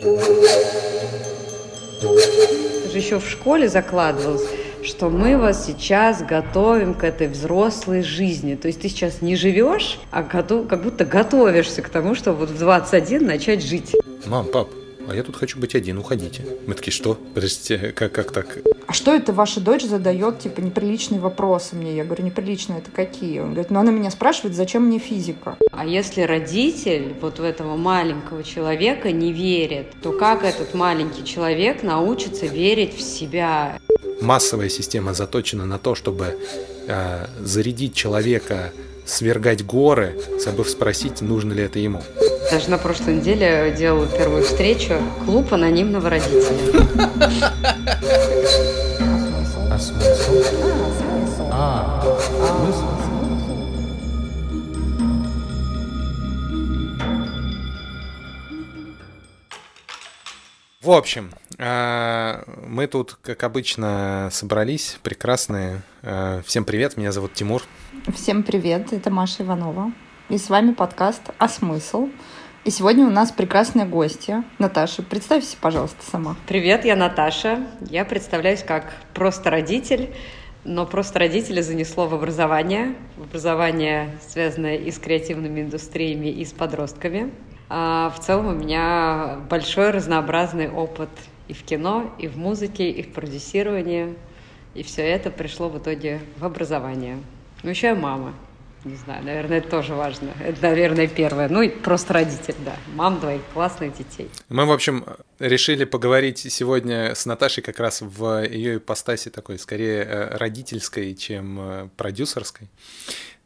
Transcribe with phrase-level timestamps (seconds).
[0.00, 0.16] Это
[2.90, 4.48] же еще в школе закладывалось,
[4.82, 8.54] что мы вас сейчас готовим к этой взрослой жизни.
[8.54, 12.50] То есть ты сейчас не живешь, а готов, как будто готовишься к тому, чтобы вот
[12.50, 13.94] в 21 начать жить.
[14.26, 14.68] Мам, пап,
[15.10, 16.44] а я тут хочу быть один, уходите.
[16.68, 17.14] Мы такие, что?
[17.34, 18.58] Подождите, как, как так?
[18.86, 21.96] А что это ваша дочь задает, типа, неприличные вопросы мне?
[21.96, 23.40] Я говорю, неприличные это какие?
[23.40, 25.56] Он говорит, ну она меня спрашивает, зачем мне физика?
[25.72, 31.82] А если родитель вот в этого маленького человека не верит, то как этот маленький человек
[31.82, 33.80] научится верить в себя?
[34.20, 36.38] Массовая система заточена на то, чтобы
[36.86, 38.72] э, зарядить человека
[39.06, 42.00] свергать горы, забыв спросить, нужно ли это ему.
[42.50, 46.82] Даже на прошлой неделе делала первую встречу клуб анонимного родителя.
[49.70, 51.48] А смысл?
[51.52, 52.90] А, смысл?
[60.82, 65.82] В общем, э, мы тут, как обычно, собрались, прекрасные.
[66.02, 67.62] Э, всем привет, меня зовут Тимур.
[68.12, 69.92] Всем привет, это Маша Иванова.
[70.30, 72.08] И с вами подкаст «А смысл?».
[72.62, 74.44] И сегодня у нас прекрасные гости.
[74.58, 76.36] Наташа, представься, пожалуйста, сама.
[76.46, 77.66] Привет, я Наташа.
[77.88, 80.10] Я представляюсь как просто родитель,
[80.64, 82.96] но просто родителя занесло в образование.
[83.16, 87.32] В образование, связанное и с креативными индустриями, и с подростками.
[87.70, 91.08] А в целом у меня большой разнообразный опыт
[91.48, 94.16] и в кино, и в музыке, и в продюсировании.
[94.74, 97.20] И все это пришло в итоге в образование.
[97.62, 98.34] Ну, еще я мама.
[98.84, 100.32] Не знаю, наверное, это тоже важно.
[100.40, 101.48] Это, наверное, первое.
[101.50, 102.76] Ну, и просто родитель, да.
[102.94, 104.30] Мам двоих классных детей.
[104.48, 105.04] Мы, в общем,
[105.38, 111.60] решили поговорить сегодня с Наташей как раз в ее ипостаси такой, скорее, э, родительской, чем
[111.60, 112.68] э, продюсерской.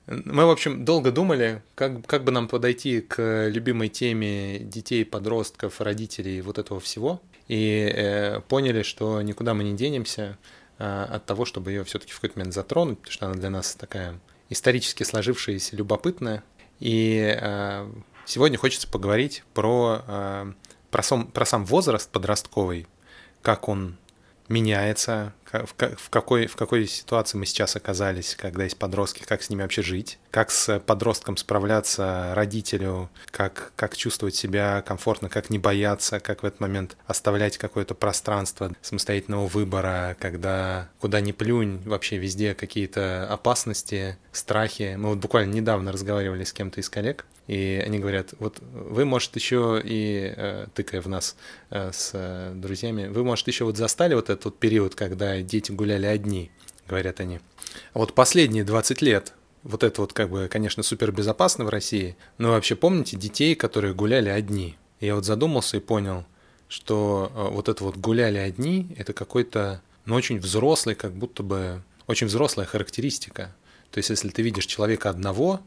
[0.06, 5.80] Мы, в общем, долго думали, как, как бы нам подойти к любимой теме детей, подростков,
[5.80, 7.20] родителей, вот этого всего.
[7.48, 10.38] И э, поняли, что никуда мы не денемся
[10.78, 13.74] э, от того, чтобы ее все-таки в какой-то момент затронуть, потому что она для нас
[13.74, 14.20] такая
[14.54, 16.42] исторически сложившаяся, любопытная.
[16.80, 17.90] И э,
[18.24, 20.52] сегодня хочется поговорить про, э,
[20.90, 22.86] про, сам, про сам возраст подростковый,
[23.42, 23.96] как он
[24.48, 29.62] меняется, в какой, в какой ситуации мы сейчас оказались, когда есть подростки, как с ними
[29.62, 36.20] вообще жить, как с подростком справляться родителю, как, как чувствовать себя комфортно, как не бояться,
[36.20, 42.54] как в этот момент оставлять какое-то пространство самостоятельного выбора, когда куда ни плюнь, вообще везде
[42.54, 44.96] какие-то опасности, страхи.
[44.98, 49.36] Мы вот буквально недавно разговаривали с кем-то из коллег, и они говорят, вот вы, может,
[49.36, 51.36] еще и, э, тыкая в нас
[51.70, 56.06] э, с э, друзьями, вы, может, еще вот застали вот этот период, когда дети гуляли
[56.06, 56.50] одни,
[56.88, 57.40] говорят они.
[57.92, 62.16] А вот последние 20 лет, вот это вот как бы, конечно, супер безопасно в России,
[62.38, 64.76] но вообще помните детей, которые гуляли одни?
[65.00, 66.24] я вот задумался и понял,
[66.68, 72.26] что вот это вот гуляли одни, это какой-то, ну, очень взрослый, как будто бы, очень
[72.26, 73.54] взрослая характеристика.
[73.90, 75.60] То есть, если ты видишь человека одного,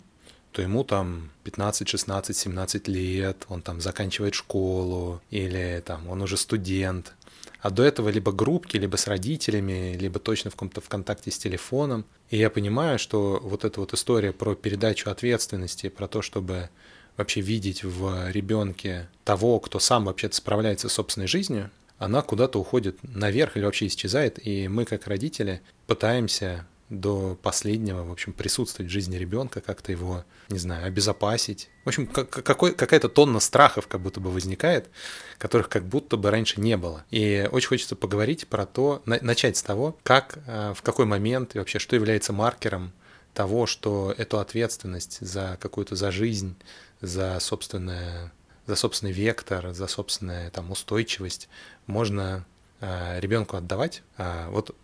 [0.52, 6.38] то ему там 15, 16, 17 лет, он там заканчивает школу, или там он уже
[6.38, 7.14] студент.
[7.62, 11.38] А до этого либо группки, либо с родителями, либо точно в каком-то в контакте с
[11.38, 12.06] телефоном.
[12.30, 16.70] И я понимаю, что вот эта вот история про передачу ответственности, про то, чтобы
[17.18, 22.98] вообще видеть в ребенке того, кто сам вообще-то справляется с собственной жизнью, она куда-то уходит
[23.02, 28.94] наверх или вообще исчезает, и мы как родители пытаемся до последнего, в общем, присутствовать в
[28.94, 31.70] жизни ребенка, как-то его, не знаю, обезопасить.
[31.84, 34.90] В общем, какой, какая-то тонна страхов как будто бы возникает,
[35.38, 37.04] которых как будто бы раньше не было.
[37.12, 41.60] И очень хочется поговорить про то, начать с того, как, э, в какой момент и
[41.60, 42.94] вообще что является маркером
[43.34, 46.56] того, что эту ответственность за какую-то, за жизнь,
[47.02, 48.32] за собственное
[48.66, 51.48] за собственный вектор, за собственную там устойчивость
[51.86, 52.46] можно
[52.82, 54.04] э, ребенку отдавать.
[54.18, 54.76] А вот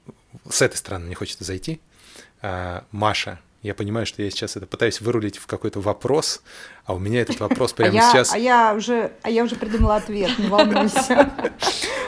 [0.50, 1.81] с этой стороны мне хочется зайти.
[2.44, 6.44] А, Маша, я понимаю, что я сейчас это пытаюсь вырулить в какой-то вопрос,
[6.84, 8.36] а у меня этот вопрос а прямо а сейчас.
[8.36, 8.38] Я, а
[8.70, 11.31] я уже, а я уже придумала ответ, не волнуйся.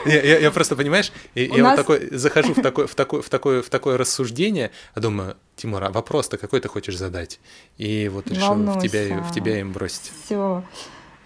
[0.04, 1.76] Я, я, я просто понимаешь, я нас...
[1.76, 5.82] вот такой захожу в такое, в такое, в такое, в такое рассуждение, а думаю, Тимур,
[5.82, 7.40] а вопрос-то какой ты хочешь задать?
[7.76, 10.12] И вот решил в тебя, в тебя им бросить.
[10.24, 10.62] Все.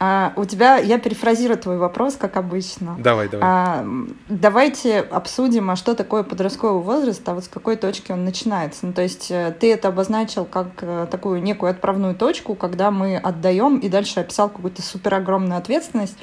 [0.02, 2.96] А, у тебя, я перефразирую твой вопрос, как обычно.
[2.98, 3.46] Давай, давай.
[3.46, 3.86] А,
[4.30, 8.86] давайте обсудим, а что такое подростковый возраст, а вот с какой точки он начинается.
[8.86, 13.18] Ну, то есть э, ты это обозначил как э, такую некую отправную точку, когда мы
[13.18, 16.16] отдаем, и дальше описал какую-то супер огромную ответственность.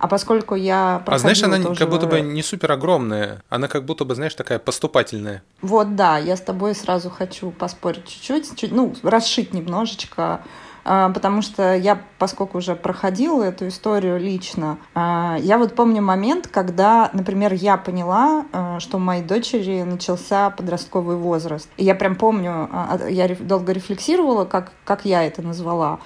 [0.00, 1.78] А поскольку я А знаешь, она тоже...
[1.78, 5.44] как будто бы не супер огромная, она как будто бы, знаешь, такая поступательная.
[5.62, 10.40] Вот, да, я с тобой сразу хочу поспорить чуть-чуть, чуть, ну, расшить немножечко
[10.84, 17.10] потому что я, поскольку уже проходила эту историю лично, а, я вот помню момент, когда,
[17.12, 21.68] например, я поняла, а, что у моей дочери начался подростковый возраст.
[21.76, 22.68] И я прям помню,
[23.08, 26.00] я долго рефлексировала, как, как я это назвала.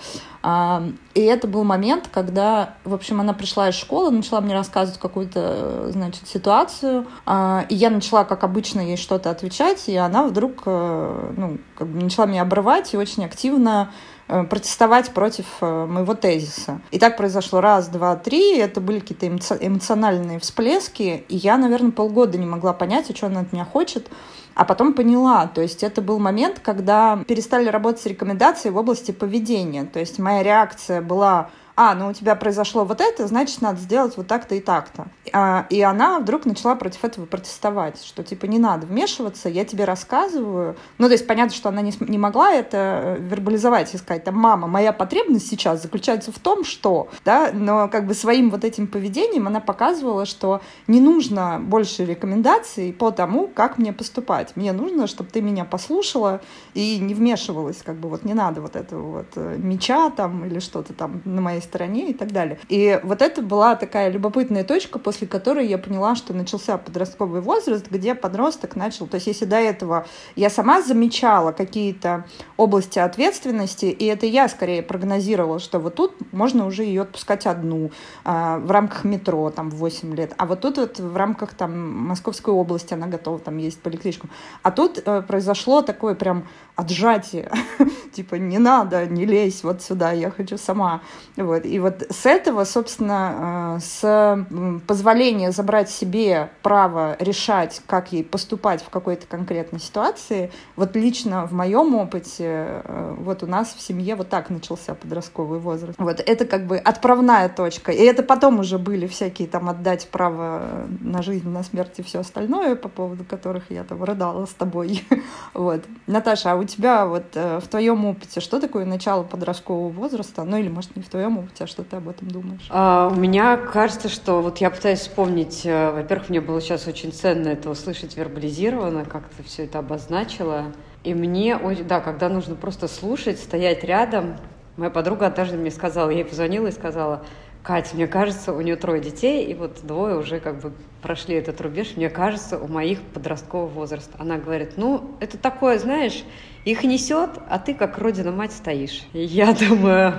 [1.15, 5.91] И это был момент, когда, в общем, она пришла из школы, начала мне рассказывать какую-то,
[5.91, 11.57] значит, ситуацию, и я начала, как обычно, ей что-то отвечать, и она вдруг, э, ну,
[11.79, 13.91] как бы начала меня обрывать и очень активно
[14.27, 16.81] протестовать против э, моего тезиса.
[16.91, 18.57] И так произошло раз, два, три.
[18.57, 21.25] Это были какие-то эмоциональные всплески.
[21.29, 24.09] И я, наверное, полгода не могла понять, о чем она от меня хочет.
[24.55, 29.85] А потом поняла, то есть это был момент, когда перестали работать рекомендации в области поведения.
[29.85, 34.17] То есть моя реакция была а, ну у тебя произошло вот это, значит, надо сделать
[34.17, 35.07] вот так-то и так-то.
[35.33, 39.85] А, и она вдруг начала против этого протестовать, что типа не надо вмешиваться, я тебе
[39.85, 40.77] рассказываю.
[40.99, 44.37] Ну, то есть понятно, что она не, не могла это э, вербализовать и сказать, там,
[44.37, 48.87] мама, моя потребность сейчас заключается в том, что, да, но как бы своим вот этим
[48.87, 54.55] поведением она показывала, что не нужно больше рекомендаций по тому, как мне поступать.
[54.55, 56.41] Мне нужно, чтобы ты меня послушала
[56.75, 60.61] и не вмешивалась, как бы вот не надо вот этого вот э, меча там или
[60.61, 62.59] что-то там на моей стороне и так далее.
[62.69, 67.91] И вот это была такая любопытная точка, после которой я поняла, что начался подростковый возраст,
[67.91, 70.07] где подросток начал, то есть если до этого
[70.37, 72.25] я сама замечала какие-то
[72.57, 77.91] области ответственности, и это я скорее прогнозировала, что вот тут можно уже ее отпускать одну
[78.25, 82.07] а, в рамках метро там в 8 лет, а вот тут вот в рамках там
[82.09, 84.31] Московской области она готова там ездить по электричкам.
[84.63, 86.47] А тут э, произошло такое прям
[86.77, 87.51] отжатие,
[88.13, 91.03] типа не надо, не лезь вот сюда, я хочу сама.
[91.37, 91.54] Вот.
[91.63, 94.47] И вот с этого, собственно, э, с
[94.87, 101.53] позволения забрать себе право решать, как ей поступать в какой-то конкретной ситуации, вот лично в
[101.53, 105.99] моем опыте, э, вот у нас в семье вот так начался подростковый возраст.
[105.99, 107.93] Вот это как бы отправная точка.
[107.93, 112.21] И это потом уже были всякие там отдать право на жизнь, на смерть и все
[112.21, 115.05] остальное, по поводу которых я там рыдала с тобой.
[115.53, 115.85] Вот.
[116.07, 120.45] Наташа, а у тебя вот э, в твоем опыте что такое начало подросткового возраста?
[120.45, 122.67] Ну или, может, не в твоем опыте, а что ты об этом думаешь?
[122.71, 127.13] А, у меня кажется, что вот я пытаюсь вспомнить, э, во-первых, мне было сейчас очень
[127.13, 130.73] ценно это услышать вербализированно, как ты все это обозначила.
[131.05, 134.37] И мне, да, когда нужно просто слушать, стоять рядом,
[134.77, 137.25] моя подруга однажды мне сказала, я ей позвонила и сказала,
[137.63, 140.73] Катя, мне кажется, у нее трое детей, и вот двое уже как бы
[141.05, 144.17] прошли этот рубеж, мне кажется, у моих подросткового возраста.
[144.19, 146.25] Она говорит, ну, это такое, знаешь,
[146.65, 149.03] их несет, а ты как родина-мать стоишь.
[149.13, 150.15] И я думаю,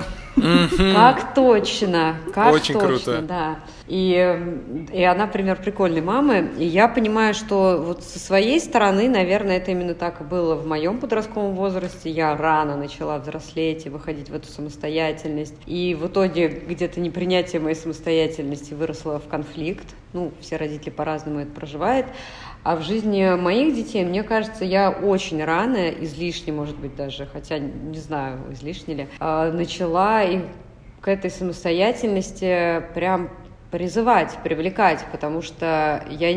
[0.93, 3.21] как точно, как Очень точно, круто.
[3.23, 3.59] да.
[3.87, 6.51] И, и она пример прикольной мамы.
[6.59, 10.67] И я понимаю, что вот со своей стороны, наверное, это именно так и было в
[10.67, 12.11] моем подростковом возрасте.
[12.11, 15.55] Я рано начала взрослеть и выходить в эту самостоятельность.
[15.65, 19.95] И в итоге где-то непринятие моей самостоятельности выросло в конфликт.
[20.15, 22.07] Ну, все родители по-разному это проживают.
[22.63, 27.59] А в жизни моих детей, мне кажется, я очень рано, излишне, может быть, даже, хотя
[27.59, 30.44] не знаю, излишне ли, а, начала их
[31.01, 33.29] к этой самостоятельности прям
[33.71, 36.33] призывать, привлекать, потому что я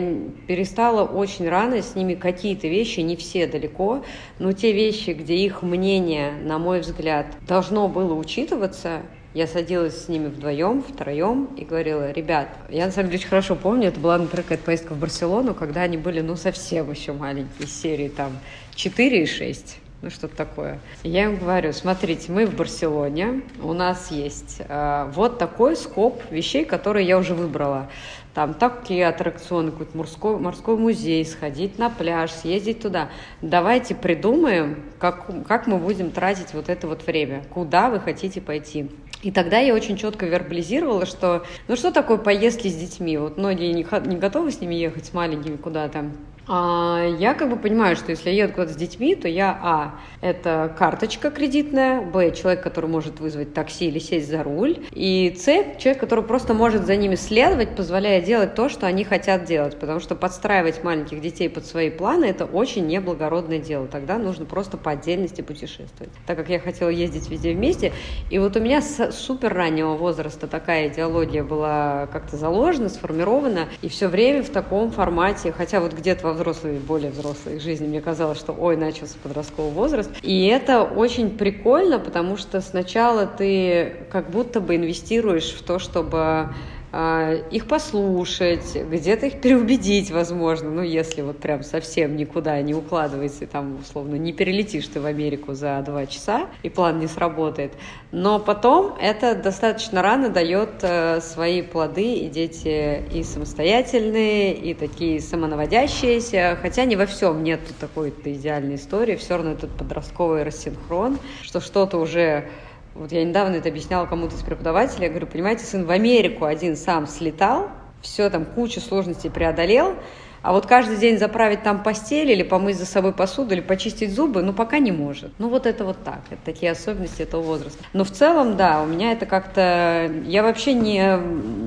[0.49, 4.03] перестала очень рано с ними какие-то вещи, не все далеко,
[4.41, 9.03] но те вещи, где их мнение, на мой взгляд, должно было учитываться,
[9.35, 13.57] я садилась с ними вдвоем, втроем и говорила, ребят, я на самом деле очень хорошо
[13.57, 17.69] помню, это была, например, какая-то поездка в Барселону, когда они были, ну, совсем еще маленькие,
[17.69, 18.33] серии там
[18.75, 20.79] 4 и 6 ну что-то такое.
[21.03, 26.65] Я им говорю, смотрите, мы в Барселоне, у нас есть э, вот такой скоп вещей,
[26.65, 27.91] которые я уже выбрала.
[28.33, 33.09] Там такие аттракционы, какой-то морской, морской музей, сходить на пляж, съездить туда.
[33.43, 38.89] Давайте придумаем, как, как мы будем тратить вот это вот время, куда вы хотите пойти.
[39.23, 43.19] И тогда я очень четко вербализировала, что ну что такое поездки с детьми?
[43.19, 46.11] Вот многие не, не готовы с ними ехать с маленькими куда-то.
[46.49, 49.95] А я как бы понимаю, что если я еду куда-то с детьми, то я, а,
[50.23, 55.45] это карточка кредитная, б, человек, который может вызвать такси или сесть за руль, и с,
[55.79, 60.01] человек, который просто может за ними следовать, позволяя делать то, что они хотят делать, потому
[60.01, 64.93] что подстраивать маленьких детей под свои планы– это очень неблагородное дело, тогда нужно просто по
[64.93, 66.13] отдельности путешествовать.
[66.27, 67.93] Так как я хотела ездить везде вместе,
[68.31, 73.89] и вот у меня с супер раннего возраста такая идеология была как-то заложена, сформирована, и
[73.89, 78.39] все время в таком формате, хотя вот где-то во взрослой, более взрослой жизни мне казалось,
[78.39, 80.11] что ой, начался подростковый возраст.
[80.23, 86.51] И это очень прикольно, потому что сначала ты как будто бы инвестируешь в то, чтобы
[86.93, 93.79] их послушать, где-то их переубедить, возможно, ну, если вот прям совсем никуда не укладывается, там,
[93.81, 97.73] условно, не перелетишь ты в Америку за два часа, и план не сработает.
[98.11, 105.21] Но потом это достаточно рано дает э, свои плоды, и дети и самостоятельные, и такие
[105.21, 111.61] самонаводящиеся, хотя не во всем нет такой-то идеальной истории, все равно этот подростковый рассинхрон, что
[111.61, 112.49] что-то уже
[112.95, 115.05] вот я недавно это объясняла кому-то из преподавателей.
[115.05, 117.71] Я говорю, понимаете, сын в Америку один сам слетал,
[118.03, 119.95] все там кучу сложностей преодолел,
[120.43, 124.43] а вот каждый день заправить там постель или помыть за собой посуду или почистить зубы,
[124.43, 125.33] ну, пока не может.
[125.39, 126.21] Ну, вот это вот так.
[126.31, 127.83] Это такие особенности этого возраста.
[127.93, 130.11] Но в целом, да, у меня это как-то...
[130.25, 131.19] Я вообще не,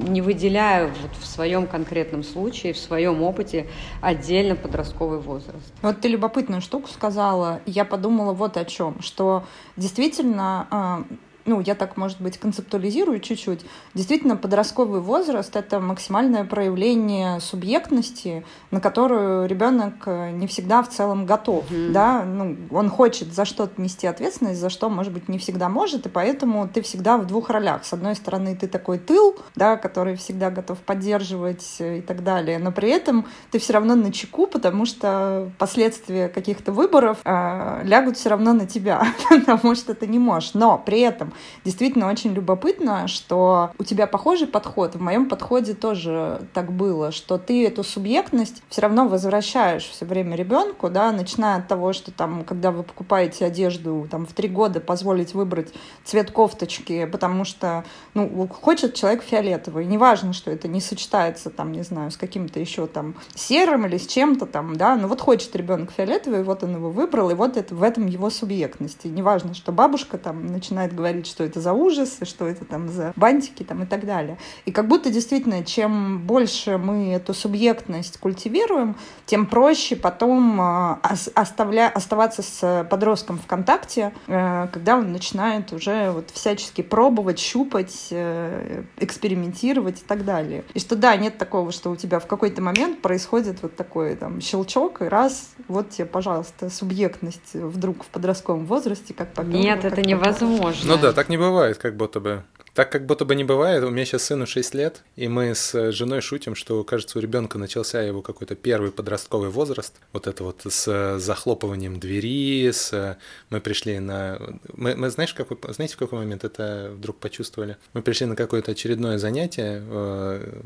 [0.09, 3.67] не выделяю вот в своем конкретном случае, в своем опыте
[4.01, 5.73] отдельно подростковый возраст.
[5.81, 7.61] Вот ты любопытную штуку сказала.
[7.65, 9.43] Я подумала вот о чем, что
[9.75, 11.03] действительно а,
[11.45, 13.61] ну, я так, может быть, концептуализирую чуть-чуть,
[13.93, 21.25] действительно, подростковый возраст— это максимальное проявление субъектности, на которую ребенок э, не всегда в целом
[21.25, 21.91] готов, mm-hmm.
[21.91, 26.05] да, ну, он хочет за что-то нести ответственность, за что, может быть, не всегда может,
[26.05, 27.85] и поэтому ты всегда в двух ролях.
[27.85, 32.59] С одной стороны, ты такой тыл, да, который всегда готов поддерживать э, и так далее,
[32.59, 38.17] но при этом ты все равно на чеку, потому что последствия каких-то выборов э, лягут
[38.17, 40.53] все равно на тебя, потому что ты не можешь.
[40.53, 41.30] Но при этом
[41.63, 44.95] действительно очень любопытно, что у тебя похожий подход.
[44.95, 50.35] В моем подходе тоже так было, что ты эту субъектность все равно возвращаешь все время
[50.35, 54.79] ребенку, да, начиная от того, что там, когда вы покупаете одежду, там, в три года
[54.79, 55.73] позволить выбрать
[56.03, 57.83] цвет кофточки, потому что,
[58.13, 59.85] ну, хочет человек фиолетовый.
[59.85, 64.07] Неважно, что это не сочетается, там, не знаю, с каким-то еще там серым или с
[64.07, 67.75] чем-то там, да, но вот хочет ребенок фиолетовый, вот он его выбрал, и вот это
[67.75, 69.07] в этом его субъектности.
[69.07, 73.13] Неважно, что бабушка там начинает говорить говорить, что это за ужасы, что это там за
[73.15, 74.37] бантики там и так далее.
[74.65, 80.99] И как будто действительно, чем больше мы эту субъектность культивируем, тем проще потом а,
[81.35, 81.91] оставля...
[81.93, 88.83] оставаться с подростком в контакте, э, когда он начинает уже вот всячески пробовать, щупать, э,
[88.97, 90.63] экспериментировать и так далее.
[90.73, 94.41] И что да, нет такого, что у тебя в какой-то момент происходит вот такой там
[94.41, 99.51] щелчок, и раз, вот тебе, пожалуйста, субъектность вдруг в подростковом возрасте, как потом.
[99.51, 100.95] Нет, это невозможно.
[100.95, 102.43] Ну да, так не бывает, как будто бы.
[102.73, 105.91] Так как будто бы не бывает, у меня сейчас сыну 6 лет, и мы с
[105.91, 109.93] женой шутим, что, кажется, у ребенка начался его какой-то первый подростковый возраст.
[110.13, 113.17] Вот это вот с захлопыванием двери, с...
[113.49, 114.39] Мы пришли на...
[114.71, 115.57] Мы, мы знаешь, какой...
[115.73, 117.75] знаете, в какой момент это вдруг почувствовали?
[117.91, 120.61] Мы пришли на какое-то очередное занятие, э,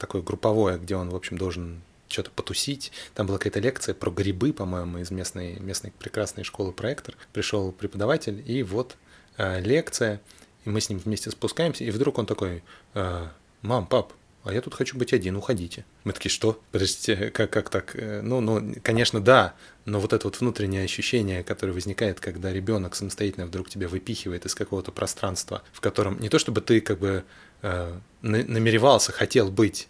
[0.00, 2.90] такое групповое, где он, в общем, должен что-то потусить.
[3.14, 7.14] Там была какая-то лекция про грибы, по-моему, из местной, местной прекрасной школы проектор.
[7.32, 9.05] Пришел преподаватель, и вот Э,
[9.38, 10.20] лекция,
[10.64, 12.62] и мы с ним вместе спускаемся, и вдруг он такой,
[12.94, 13.26] э,
[13.62, 14.12] мам, пап,
[14.46, 15.84] а я тут хочу быть один, уходите.
[16.04, 16.60] Мы такие, что?
[16.70, 17.96] Подождите, как, как так?
[17.96, 19.54] Э, ну, ну, конечно, да,
[19.86, 24.54] но вот это вот внутреннее ощущение, которое возникает, когда ребенок самостоятельно вдруг тебя выпихивает из
[24.54, 27.24] какого-то пространства, в котором не то чтобы ты как бы
[27.62, 29.88] э, намеревался, хотел быть,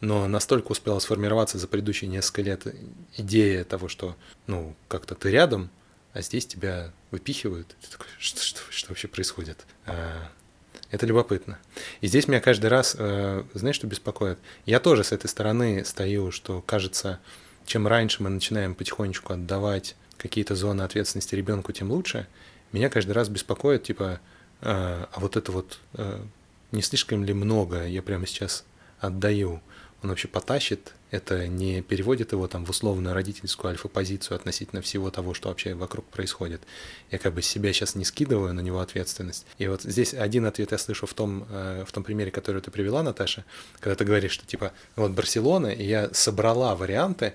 [0.00, 2.66] но настолько успела сформироваться за предыдущие несколько лет
[3.16, 4.16] идея того, что,
[4.48, 5.70] ну, как-то ты рядом,
[6.12, 7.76] а здесь тебя выпихивают.
[7.80, 9.66] Ты такой, что, что, что вообще происходит?
[9.86, 10.28] А,
[10.90, 11.58] это любопытно.
[12.00, 14.38] И здесь меня каждый раз, э, знаешь, что беспокоит?
[14.66, 17.18] Я тоже с этой стороны стою, что кажется,
[17.64, 22.26] чем раньше мы начинаем потихонечку отдавать какие-то зоны ответственности ребенку, тем лучше.
[22.72, 24.20] Меня каждый раз беспокоит, типа,
[24.60, 26.22] а, а вот это вот э,
[26.72, 28.64] не слишком ли много я прямо сейчас
[29.00, 29.62] отдаю?
[30.02, 35.34] Он вообще потащит, это не переводит его там в условную родительскую альфа-позицию относительно всего того,
[35.34, 36.62] что вообще вокруг происходит.
[37.10, 39.46] Я как бы себя сейчас не скидываю на него ответственность.
[39.58, 42.70] И вот здесь один ответ я слышу в том, э, в том примере, который ты
[42.70, 43.44] привела, Наташа,
[43.78, 47.34] когда ты говоришь, что типа вот Барселона, и я собрала варианты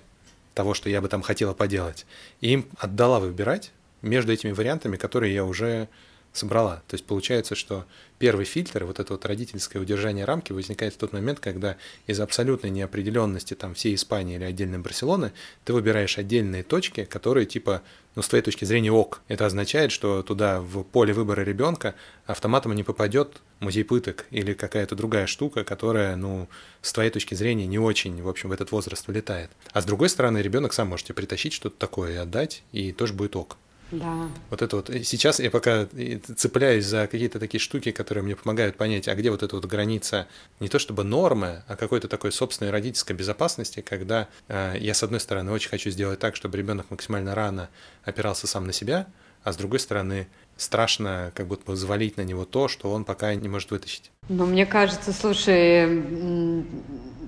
[0.53, 2.05] того, что я бы там хотела поделать,
[2.41, 3.71] и им отдала выбирать
[4.01, 5.87] между этими вариантами, которые я уже
[6.33, 6.83] собрала.
[6.87, 7.85] То есть получается, что
[8.19, 12.69] первый фильтр, вот это вот родительское удержание рамки возникает в тот момент, когда из абсолютной
[12.69, 15.33] неопределенности там всей Испании или отдельной Барселоны
[15.65, 17.81] ты выбираешь отдельные точки, которые типа,
[18.15, 19.21] ну с твоей точки зрения ок.
[19.27, 24.95] Это означает, что туда в поле выбора ребенка автоматом не попадет музей пыток или какая-то
[24.95, 26.47] другая штука, которая, ну,
[26.81, 29.49] с твоей точки зрения не очень, в общем, в этот возраст вылетает.
[29.71, 33.13] А с другой стороны, ребенок сам может тебе притащить что-то такое и отдать, и тоже
[33.13, 33.57] будет ок.
[33.91, 34.29] Да.
[34.49, 34.89] Вот это вот.
[35.03, 35.87] Сейчас я пока
[36.35, 40.27] цепляюсь за какие-то такие штуки, которые мне помогают понять, а где вот эта вот граница
[40.59, 45.19] не то чтобы нормы, а какой-то такой собственной родительской безопасности, когда э, я, с одной
[45.19, 47.69] стороны, очень хочу сделать так, чтобы ребенок максимально рано
[48.03, 49.07] опирался сам на себя,
[49.43, 50.27] а с другой стороны,
[50.57, 54.11] страшно как будто бы завалить на него то, что он пока не может вытащить.
[54.27, 56.65] Но мне кажется, слушай,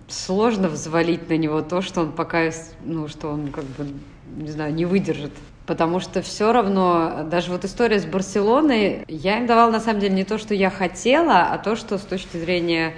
[0.10, 2.52] сложно взвалить на него то, что он пока,
[2.84, 3.88] ну, что он как бы,
[4.36, 5.32] не знаю, не выдержит
[5.70, 10.16] потому что все равно, даже вот история с Барселоной, я им давала на самом деле
[10.16, 12.96] не то, что я хотела, а то, что с точки зрения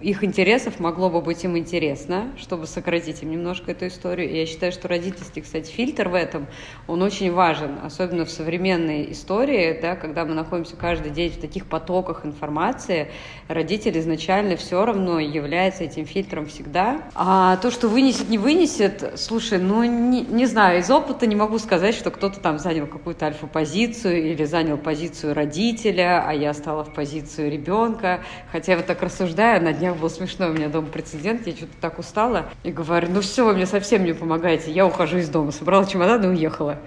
[0.00, 4.30] их интересов могло бы быть им интересно, чтобы сократить им немножко эту историю.
[4.30, 6.46] И я считаю, что родительский, кстати, фильтр в этом,
[6.86, 11.66] он очень важен, особенно в современной истории, да, когда мы находимся каждый день в таких
[11.66, 13.10] потоках информации,
[13.48, 17.02] родитель изначально все равно является этим фильтром всегда.
[17.16, 21.58] А то, что вынесет, не вынесет, слушай, ну, не, не знаю, из опыта не могу
[21.58, 26.92] сказать, что кто-то там занял какую-то альфа-позицию или занял позицию родителя, а я стала в
[26.92, 28.20] позицию ребенка.
[28.50, 31.72] Хотя я вот так рассуждаю, на днях был смешной у меня дома прецедент, я что-то
[31.80, 35.50] так устала и говорю, ну все, вы мне совсем не помогаете, я ухожу из дома,
[35.50, 36.78] собрала чемодан и уехала.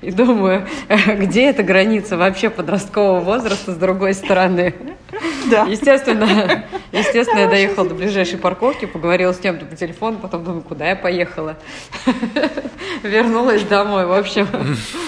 [0.00, 0.66] И думаю,
[1.18, 4.74] где эта граница вообще подросткового возраста с другой стороны?
[5.50, 5.64] Да.
[5.64, 10.88] Естественно, естественно, я доехала до ближайшей парковки, поговорила с кем-то по телефону, потом думаю, куда
[10.88, 11.56] я поехала.
[13.02, 14.06] Вернулась домой.
[14.06, 14.46] В общем,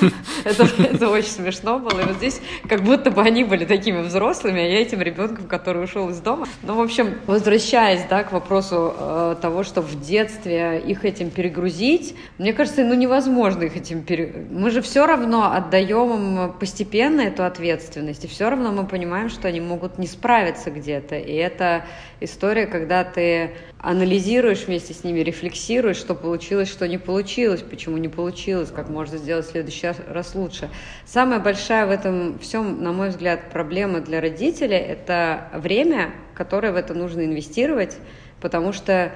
[0.44, 2.00] это, это очень смешно было.
[2.00, 5.84] И вот здесь как будто бы они были такими взрослыми, а я этим ребенком, который
[5.84, 6.46] ушел из дома.
[6.62, 12.14] Ну, в общем, возвращаясь да, к вопросу э, того, что в детстве их этим перегрузить,
[12.38, 17.44] мне кажется, ну невозможно их этим перегрузить мы же все равно отдаем им постепенно эту
[17.44, 21.16] ответственность, и все равно мы понимаем, что они могут не справиться где-то.
[21.16, 21.84] И это
[22.18, 28.08] история, когда ты анализируешь вместе с ними, рефлексируешь, что получилось, что не получилось, почему не
[28.08, 30.68] получилось, как можно сделать в следующий раз лучше.
[31.04, 36.76] Самая большая в этом всем, на мой взгляд, проблема для родителей– это время, которое в
[36.76, 37.96] это нужно инвестировать,
[38.40, 39.12] потому что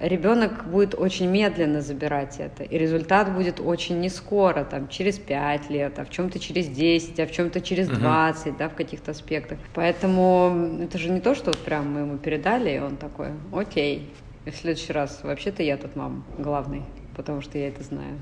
[0.00, 5.70] ребенок будет очень медленно забирать это, и результат будет очень не скоро, там, через 5
[5.70, 8.56] лет, а в чем-то через 10, а в чем-то через 20, угу.
[8.58, 9.58] да, в каких-то аспектах.
[9.74, 14.12] Поэтому это же не то, что вот прям мы ему передали, и он такой, окей,
[14.44, 16.82] и в следующий раз вообще-то я тут мам главный,
[17.16, 18.18] потому что я это знаю.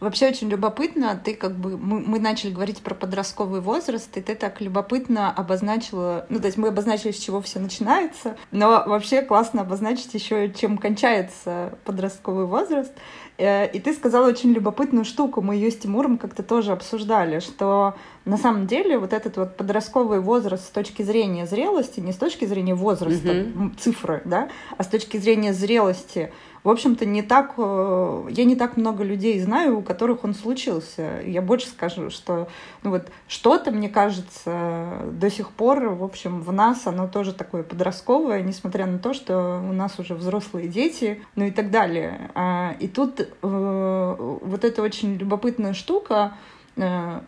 [0.00, 4.34] Вообще очень любопытно, ты как бы, мы, мы начали говорить про подростковый возраст, и ты
[4.34, 9.60] так любопытно обозначила, ну, то есть мы обозначили, с чего все начинается, но вообще классно
[9.60, 12.92] обозначить еще, чем кончается подростковый возраст.
[13.36, 17.94] Э, и ты сказала очень любопытную штуку, мы ее с Тимуром как-то тоже обсуждали, что
[18.24, 22.44] на самом деле вот этот вот подростковый возраст с точки зрения зрелости, не с точки
[22.44, 23.78] зрения возраста, mm-hmm.
[23.78, 28.76] цифры, да, а с точки зрения зрелости, в общем-то, не так, э, я не так
[28.76, 31.20] много людей знаю, у которых он случился.
[31.24, 32.48] Я больше скажу, что
[32.82, 37.62] ну вот что-то, мне кажется, до сих пор, в общем, в нас оно тоже такое
[37.62, 42.30] подростковое, несмотря на то, что у нас уже взрослые дети, ну и так далее.
[42.34, 46.34] А, и тут э, вот эта очень любопытная штука,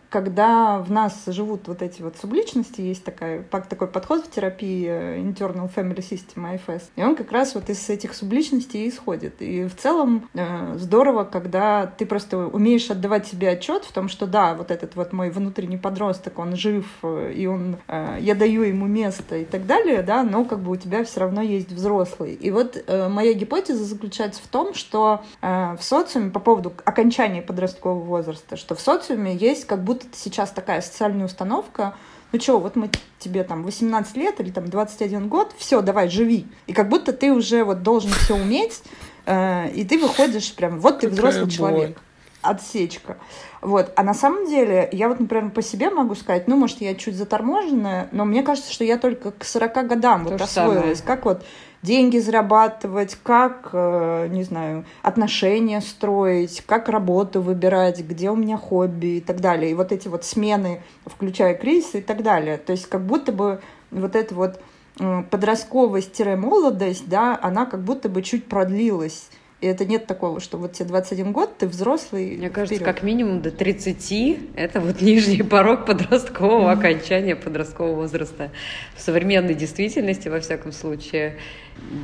[0.09, 5.19] когда в нас живут вот эти вот субличности, есть такая, такой подход в терапии э,
[5.19, 9.41] Internal Family System, IFS, и он как раз вот из этих субличностей исходит.
[9.41, 14.25] И в целом э, здорово, когда ты просто умеешь отдавать себе отчет в том, что
[14.25, 19.37] да, вот этот вот мой внутренний подросток, он жив, и он, я даю ему место
[19.37, 22.33] и так далее, да, но как бы у тебя все равно есть взрослый.
[22.33, 28.57] И вот моя гипотеза заключается в том, что в социуме по поводу окончания подросткового возраста,
[28.57, 31.95] что в социуме есть как будто сейчас такая социальная установка,
[32.31, 36.47] ну что, вот мы тебе там 18 лет или там 21 год, все, давай, живи.
[36.65, 38.81] И как будто ты уже вот должен все уметь,
[39.25, 41.51] э, и ты выходишь прям, вот ты взрослый боль.
[41.51, 42.01] человек.
[42.41, 43.17] Отсечка.
[43.61, 43.93] Вот.
[43.95, 47.15] А на самом деле, я вот, например, по себе могу сказать, ну, может, я чуть
[47.15, 50.99] заторможенная, но мне кажется, что я только к 40 годам То вот освоилась.
[50.99, 51.01] Самое.
[51.05, 51.45] Как вот
[51.83, 59.17] деньги зарабатывать, как, э, не знаю, отношения строить, как работу выбирать, где у меня хобби
[59.17, 59.71] и так далее.
[59.71, 62.57] И вот эти вот смены, включая кризис и так далее.
[62.57, 64.61] То есть как будто бы вот эта вот
[64.99, 69.29] э, подростковость-молодость, да, она как будто бы чуть продлилась.
[69.63, 72.35] И это нет такого, что вот тебе 21 год, ты взрослый.
[72.35, 72.95] Мне кажется, вперед.
[72.95, 76.79] как минимум до 30 это вот нижний порог подросткового mm-hmm.
[76.79, 78.51] окончания подросткового возраста.
[78.93, 81.37] В современной действительности, во всяком случае,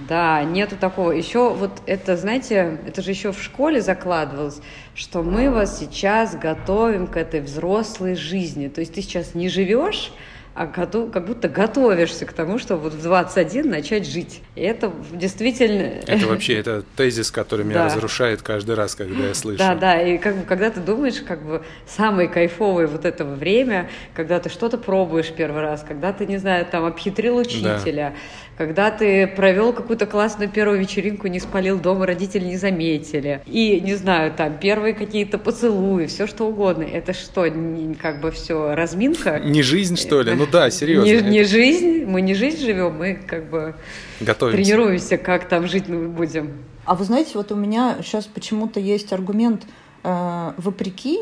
[0.08, 1.12] да, нету такого.
[1.12, 4.62] Еще вот это, знаете, это же еще в школе закладывалось,
[4.96, 8.70] что мы вас сейчас готовим к этой взрослой жизни.
[8.70, 10.14] То есть ты сейчас не живешь,
[10.60, 14.42] а году, как будто готовишься к тому, чтобы вот в 21 начать жить.
[14.56, 16.02] И это действительно...
[16.06, 17.86] Это вообще, это тезис, который меня да.
[17.86, 19.58] разрушает каждый раз, когда я слышу.
[19.58, 23.90] Да, да, и как бы, когда ты думаешь, как бы, самое кайфовое вот этого время,
[24.14, 28.16] когда ты что-то пробуешь первый раз, когда ты, не знаю, там, обхитрил учителя, да
[28.60, 33.42] когда ты провел какую-то классную первую вечеринку, не спалил дома, родители не заметили.
[33.46, 36.84] И, не знаю, там, первые какие-то поцелуи, все что угодно.
[36.84, 39.40] Это что, не, как бы все разминка?
[39.40, 40.34] Не жизнь, что ли?
[40.34, 41.10] Ну да, серьезно.
[41.10, 43.76] Не, не жизнь, мы не жизнь живем, мы как бы
[44.20, 44.58] Готовимся.
[44.62, 46.52] тренируемся, как там жить мы будем.
[46.84, 49.64] А вы знаете, вот у меня сейчас почему-то есть аргумент
[50.04, 51.20] э, вопреки,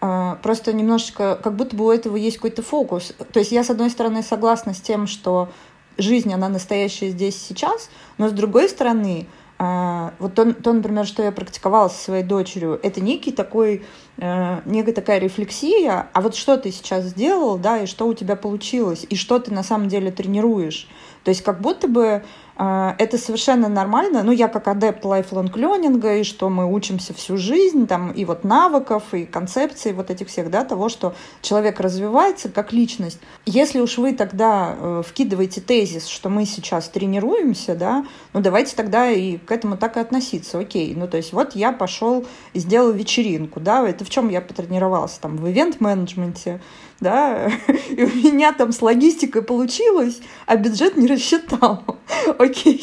[0.00, 3.12] э, Просто немножечко, как будто бы у этого есть какой-то фокус.
[3.30, 5.50] То есть я, с одной стороны, согласна с тем, что
[5.98, 9.26] жизнь, она настоящая здесь сейчас, но с другой стороны,
[9.60, 13.84] а, вот то, то, например, что я практиковала со своей дочерью, это некий такой,
[14.16, 18.36] э, некая такая рефлексия, а вот что ты сейчас сделал, да, и что у тебя
[18.36, 20.86] получилось, и что ты на самом деле тренируешь.
[21.28, 22.22] То есть как будто бы
[22.56, 24.22] а, это совершенно нормально.
[24.22, 28.44] Ну, я как адепт lifelong learning, и что мы учимся всю жизнь, там, и вот
[28.44, 33.20] навыков, и концепций вот этих всех, да, того, что человек развивается как личность.
[33.44, 39.10] Если уж вы тогда э, вкидываете тезис, что мы сейчас тренируемся, да, ну, давайте тогда
[39.10, 40.94] и к этому так и относиться, окей.
[40.96, 45.20] Ну, то есть вот я пошел и сделал вечеринку, да, это в чем я потренировался?
[45.20, 46.60] Там, в ивент-менеджменте,
[47.00, 47.48] да,
[47.90, 51.82] и у меня там с логистикой получилось, а бюджет не рассчитал.
[52.38, 52.82] Окей,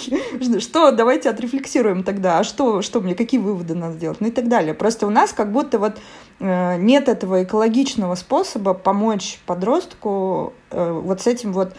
[0.59, 4.47] что, давайте отрефлексируем тогда, а что, что мне, какие выводы надо сделать, ну и так
[4.47, 4.73] далее.
[4.73, 5.97] Просто у нас как будто вот
[6.39, 11.73] э, нет этого экологичного способа помочь подростку э, вот с этим вот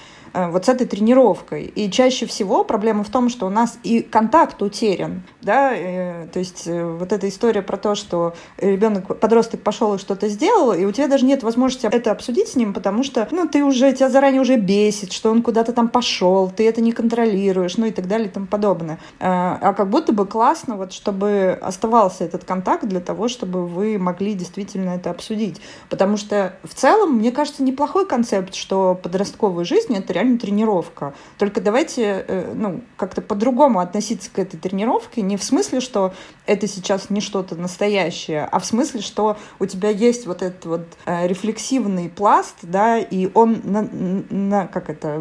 [0.49, 1.65] вот с этой тренировкой.
[1.65, 5.23] И чаще всего проблема в том, что у нас и контакт утерян.
[5.43, 5.73] Да?
[5.75, 10.29] Э, то есть э, вот эта история про то, что ребенок, подросток пошел и что-то
[10.29, 13.65] сделал, и у тебя даже нет возможности это обсудить с ним, потому что ну, ты
[13.65, 17.87] уже, тебя заранее уже бесит, что он куда-то там пошел, ты это не контролируешь, ну
[17.87, 18.99] и так далее и тому подобное.
[19.21, 24.35] А как будто бы классно, вот, чтобы оставался этот контакт для того, чтобы вы могли
[24.35, 25.61] действительно это обсудить.
[25.89, 31.15] Потому что в целом, мне кажется, неплохой концепт, что подростковая жизнь— это реально реально тренировка.
[31.39, 35.23] Только давайте э, ну, как-то по-другому относиться к этой тренировке.
[35.23, 36.13] Не в смысле, что
[36.47, 40.87] это сейчас не что-то настоящее, а в смысле, что у тебя есть вот этот вот
[41.07, 45.19] э, рефлексивный пласт, да, и он на, на как это,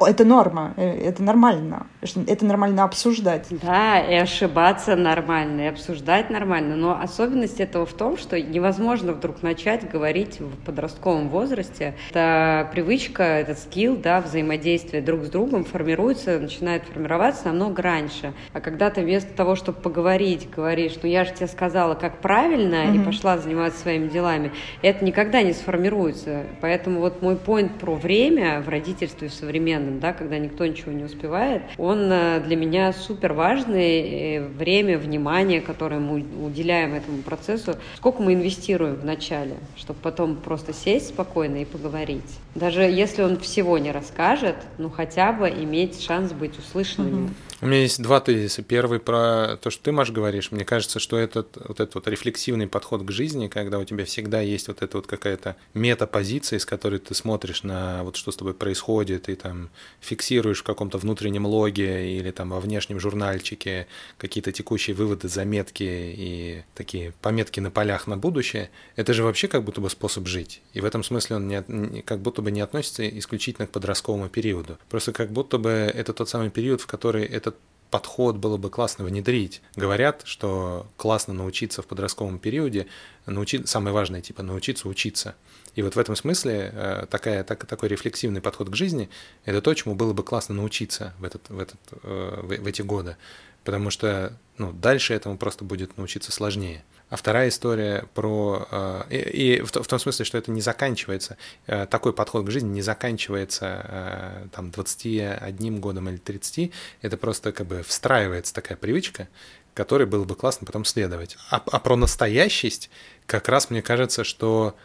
[0.00, 1.86] это норма, э, это нормально,
[2.26, 3.46] это нормально обсуждать.
[3.62, 9.42] Да, и ошибаться нормально, и обсуждать нормально, но особенность этого в том, что невозможно вдруг
[9.42, 11.94] начать говорить в подростковом возрасте.
[12.10, 18.34] Это привычка, этот скилл, да, взаимодействие друг с другом формируется, начинает формироваться намного раньше.
[18.52, 22.84] А когда ты вместо того, чтобы поговорить, говоришь, ну я же тебе сказала, как правильно,
[22.84, 23.00] mm-hmm.
[23.00, 26.44] и пошла заниматься своими делами, это никогда не сформируется.
[26.60, 30.92] Поэтому вот мой поинт про время в родительстве в современном современным, да, когда никто ничего
[30.92, 34.40] не успевает, он э, для меня супер важный.
[34.40, 40.72] Время, внимание, которое мы уделяем этому процессу, сколько мы инвестируем в начале, чтобы потом просто
[40.72, 42.38] сесть спокойно и поговорить.
[42.54, 47.24] Даже если он всего не расскажет, ну хотя бы иметь шанс быть услышанным.
[47.24, 47.30] Угу.
[47.62, 48.62] У меня есть два тезиса.
[48.62, 50.50] Первый про то, что ты, Маш, говоришь.
[50.50, 54.40] Мне кажется, что этот вот этот вот рефлексивный подход к жизни, когда у тебя всегда
[54.40, 58.54] есть вот эта вот какая-то метапозиция, из которой ты смотришь на вот что с тобой
[58.54, 59.68] происходит, и там
[60.00, 66.62] фиксируешь в каком-то внутреннем логе или там во внешнем журнальчике какие-то текущие выводы, заметки и
[66.74, 68.70] такие пометки на полях на будущее.
[68.96, 70.62] Это же вообще как будто бы способ жить.
[70.72, 74.78] И в этом смысле он не, как будто бы не относится исключительно к подростковому периоду.
[74.88, 77.49] Просто как будто бы это тот самый период, в который это
[77.90, 79.62] подход было бы классно внедрить.
[79.76, 82.86] Говорят, что классно научиться в подростковом периоде,
[83.26, 85.34] научить, самое важное, типа, научиться учиться.
[85.74, 89.10] И вот в этом смысле э, такая, так, такой рефлексивный подход к жизни–
[89.44, 92.82] это то, чему было бы классно научиться в, этот, в, этот, э, в, в эти
[92.82, 93.16] годы.
[93.64, 96.84] Потому что ну, дальше этому просто будет научиться сложнее.
[97.10, 98.68] А вторая история про...
[98.70, 102.82] Э, и, в, том смысле, что это не заканчивается, э, такой подход к жизни не
[102.82, 106.70] заканчивается э, там 21 годом или 30,
[107.02, 109.28] это просто как бы встраивается такая привычка,
[109.74, 111.36] которой было бы классно потом следовать.
[111.50, 112.90] А, а про настоящесть
[113.26, 114.76] как раз мне кажется, что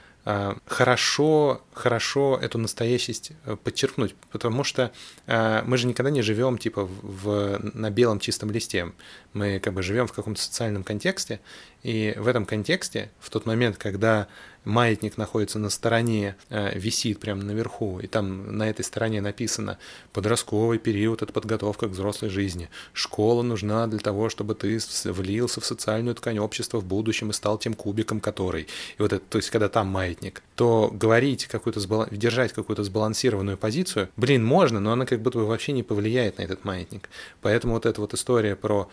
[0.66, 4.92] хорошо, хорошо эту настоящесть э, подчеркнуть, потому что
[5.28, 8.92] э, мы же никогда не живем типа в, на белом чистом листе.
[9.34, 11.42] Мы как бы живем в каком-то социальном контексте,
[11.84, 14.28] и в этом контексте, в тот момент, когда
[14.66, 19.78] маятник находится на стороне, э, висит прямо наверху, и там на этой стороне написано
[20.12, 22.70] «Подростковый период— это подготовка к взрослой жизни.
[22.94, 27.58] Школа нужна для того, чтобы ты влился в социальную ткань общества в будущем и стал
[27.58, 32.10] тем кубиком, который...» И вот это, то есть, когда там маятник, то говорить какую-то, сбалан...
[32.12, 36.44] держать какую-то сбалансированную позицию, блин, можно, но она как будто бы вообще не повлияет на
[36.44, 37.10] этот маятник.
[37.42, 38.90] Поэтому вот эта вот история про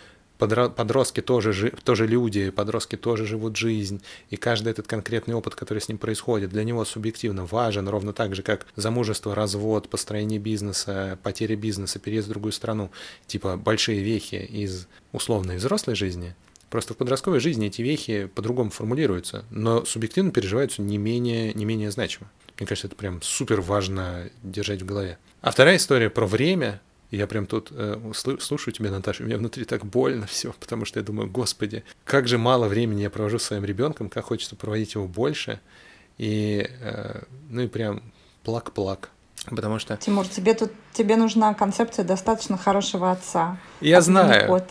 [0.47, 5.89] подростки тоже, тоже люди, подростки тоже живут жизнь, и каждый этот конкретный опыт, который с
[5.89, 11.57] ним происходит, для него субъективно важен, ровно так же, как замужество, развод, построение бизнеса, потеря
[11.57, 12.91] бизнеса, переезд в другую страну,
[13.27, 16.35] типа большие вехи из условной взрослой жизни.
[16.71, 21.91] Просто в подростковой жизни эти вехи по-другому формулируются, но субъективно переживаются не менее, не менее
[21.91, 22.31] значимо.
[22.59, 25.19] Мне кажется, это прям супер важно держать в голове.
[25.43, 26.81] А вторая история про время,
[27.17, 30.99] я прям тут э, слушаю тебя, Наташа, у меня внутри так больно все, потому что
[30.99, 34.95] я думаю, господи, как же мало времени я провожу с своим ребенком, как хочется проводить
[34.95, 35.61] его больше.
[36.19, 38.03] И, э, ну и прям
[38.45, 39.11] плак-плак.
[39.47, 39.97] Потому что...
[39.97, 43.57] Тимур, тебе тут тебе нужна концепция достаточно хорошего отца.
[43.81, 44.63] Я знаю.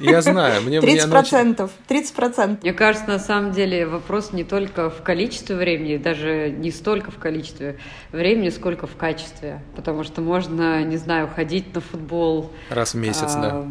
[0.00, 0.62] Я знаю.
[0.62, 1.70] Мне, 30 процентов.
[1.86, 2.62] 30 процентов.
[2.62, 7.16] Мне кажется, на самом деле вопрос не только в количестве времени, даже не столько в
[7.16, 7.78] количестве
[8.12, 9.62] времени, сколько в качестве.
[9.74, 12.52] Потому что можно, не знаю, ходить на футбол.
[12.68, 13.66] Раз в месяц, а, да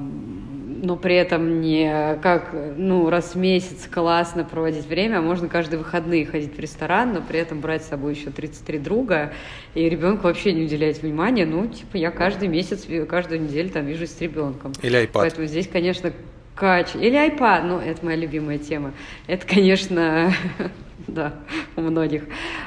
[0.83, 5.79] но при этом не как, ну, раз в месяц классно проводить время, а можно каждые
[5.79, 9.33] выходные ходить в ресторан, но при этом брать с собой еще 33 друга,
[9.73, 14.11] и ребенку вообще не уделять внимания, ну, типа, я каждый месяц, каждую неделю там вижусь
[14.11, 14.73] с ребенком.
[14.81, 15.09] Или iPad.
[15.13, 16.11] Поэтому здесь, конечно,
[16.55, 16.95] кач...
[16.95, 18.93] Или iPad, ну, это моя любимая тема.
[19.27, 20.31] Это, конечно,
[21.07, 21.33] да,
[21.75, 22.23] у многих.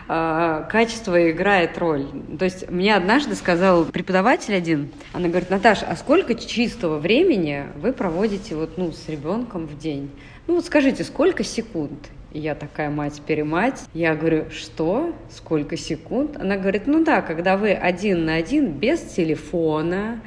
[0.08, 2.06] А, качество играет роль.
[2.38, 7.92] То есть мне однажды сказал преподаватель один, она говорит, Наташа, а сколько чистого времени вы
[7.92, 10.10] проводите вот, ну, с ребенком в день?
[10.46, 12.10] Ну вот скажите, сколько секунд?
[12.32, 13.82] Я такая мать-перемать.
[13.92, 15.14] Я говорю, что?
[15.30, 16.36] Сколько секунд?
[16.36, 20.20] Она говорит, ну да, когда вы один на один, без телефона,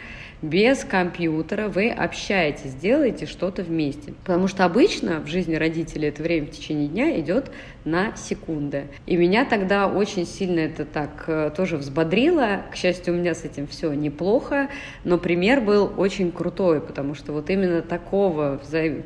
[0.43, 4.13] без компьютера вы общаетесь, делаете что-то вместе.
[4.26, 7.49] Потому что обычно в жизни родителей это время в течение дня идет
[7.86, 8.88] на секунды.
[9.06, 12.62] И меня тогда очень сильно это так э, тоже взбодрило.
[12.72, 14.69] К счастью, у меня с этим все неплохо,
[15.04, 18.60] но пример был очень крутой, потому что вот именно такого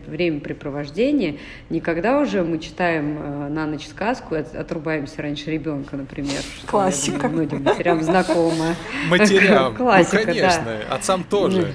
[0.08, 1.38] времяпрепровождения
[1.70, 6.42] никогда уже мы читаем э, на ночь сказку и отрубаемся раньше ребенка, например.
[6.66, 7.28] Классика.
[7.28, 8.76] Многим матерям знакомо.
[9.10, 10.96] Матерям, ну, Классика, ну, конечно, да.
[10.96, 11.74] отцам тоже.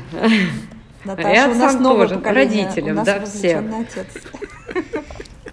[1.05, 2.65] Наташа, у нас новое тоже, поколение.
[2.67, 3.87] родителям, да, всем.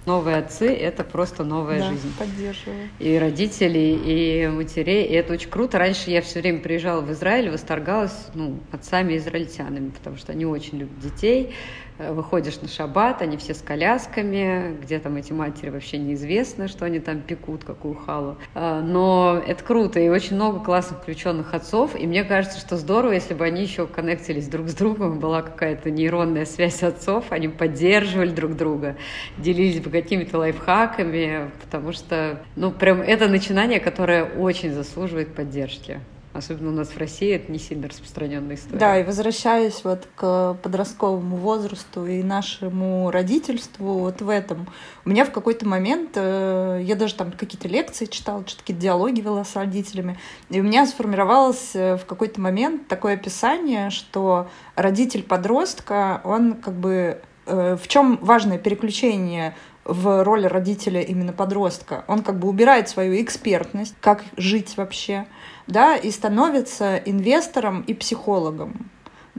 [0.10, 2.12] Новые отцы– это просто новая да, жизнь.
[2.18, 2.90] поддерживаю.
[2.98, 5.06] И родителей, и матерей.
[5.06, 5.78] И это очень круто.
[5.78, 11.00] Раньше я все время приезжала в Израиль, восторгалась ну, отцами-израильтянами, потому что они очень любят
[11.00, 11.54] детей.
[12.00, 16.86] Э, выходишь на шаббат, они все с колясками, где там эти матери вообще неизвестно, что
[16.86, 18.38] они там пекут, какую халу.
[18.56, 23.12] А, но это круто, и очень много классных включенных отцов, и мне кажется, что здорово,
[23.12, 28.30] если бы они еще коннектились друг с другом, была какая-то нейронная связь отцов, они поддерживали
[28.30, 28.96] друг друга,
[29.38, 36.00] делились бы какими-то лайфхаками, потому что, ну, прям это начинание, которое очень заслуживает поддержки.
[36.32, 38.78] Особенно у нас в России это не сильно распространенная история.
[38.78, 44.68] Да, и возвращаясь вот к подростковому возрасту и нашему родительству вот в этом.
[45.06, 49.22] У меня в какой-то момент, э, я даже там какие-то лекции читала, что-то какие-то диалоги
[49.22, 55.24] вела с родителями, и у меня сформировалось э, в какой-то момент такое описание, что родитель
[55.24, 59.56] подростка, он как бы э, в чем важное переключение
[59.94, 62.04] в роли родителя именно подростка.
[62.08, 65.26] Он как бы убирает свою экспертность, как жить вообще,
[65.68, 68.90] да, и становится инвестором и психологом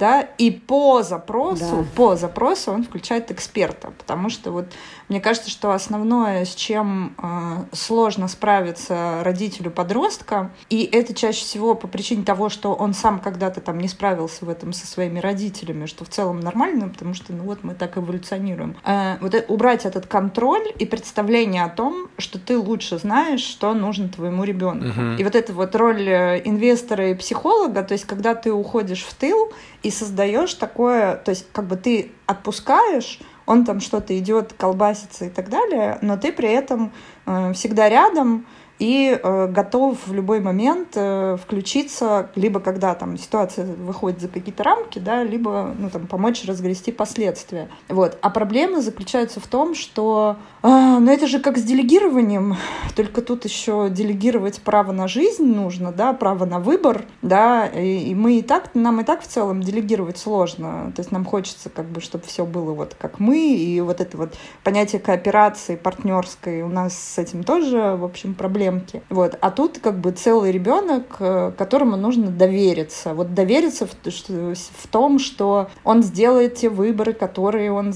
[0.00, 1.84] да, и по запросу, да.
[1.94, 4.64] по запросу он включает эксперта, потому что вот
[5.10, 11.74] мне кажется, что основное, с чем э, сложно справиться родителю подростка, и это чаще всего
[11.74, 15.84] по причине того, что он сам когда-то там не справился в этом со своими родителями,
[15.84, 18.76] что в целом нормально, потому что ну вот мы так эволюционируем.
[18.84, 23.74] Э, вот это, убрать этот контроль и представление о том, что ты лучше знаешь, что
[23.74, 24.88] нужно твоему ребенку.
[24.88, 25.18] Угу.
[25.18, 29.12] И вот эта вот роль э, инвестора и психолога, то есть когда ты уходишь в
[29.12, 35.26] тыл и создаешь такое, то есть как бы ты отпускаешь, он там что-то идет, колбасится
[35.26, 36.92] и так далее, но ты при этом
[37.26, 38.46] э, всегда рядом,
[38.80, 44.62] и э, готов в любой момент э, включиться, либо когда там ситуация выходит за какие-то
[44.62, 47.68] рамки, да, либо ну, там, помочь разгрести последствия.
[47.88, 48.16] Вот.
[48.22, 52.56] А проблема заключается в том, что э, ну, это же как с делегированием,
[52.96, 58.14] только тут еще делегировать право на жизнь нужно, да, право на выбор, да, и, и
[58.14, 61.86] мы и так, нам и так в целом делегировать сложно, то есть нам хочется как
[61.86, 66.68] бы, чтобы все было вот как мы, и вот это вот понятие кооперации партнерской у
[66.68, 69.02] нас с этим тоже, в общем, проблемки.
[69.08, 69.36] Вот.
[69.40, 73.14] А тут как бы целый ребенок, э, которому нужно довериться.
[73.14, 77.94] Вот довериться в, в том, что он сделает те выборы, которые он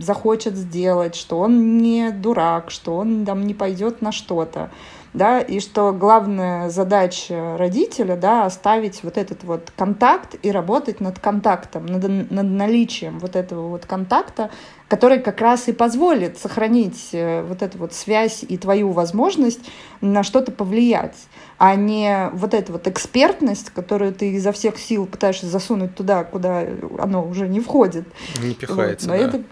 [0.00, 4.70] захочет сделать, что он не дурак, что он там не пойдет на что-то
[5.14, 11.18] да, и что главная задача родителя, да, оставить вот этот вот контакт и работать над
[11.18, 14.50] контактом, над, над наличием вот этого вот контакта,
[14.88, 19.60] который как раз и позволит сохранить э, вот эту вот связь и твою возможность
[20.00, 21.16] на что-то повлиять,
[21.58, 26.64] а не вот эта вот экспертность, которую ты изо всех сил пытаешься засунуть туда, куда
[26.98, 28.06] оно уже не входит.
[28.42, 29.18] Не пихается, вот.
[29.18, 29.28] Но да.
[29.28, 29.44] Это,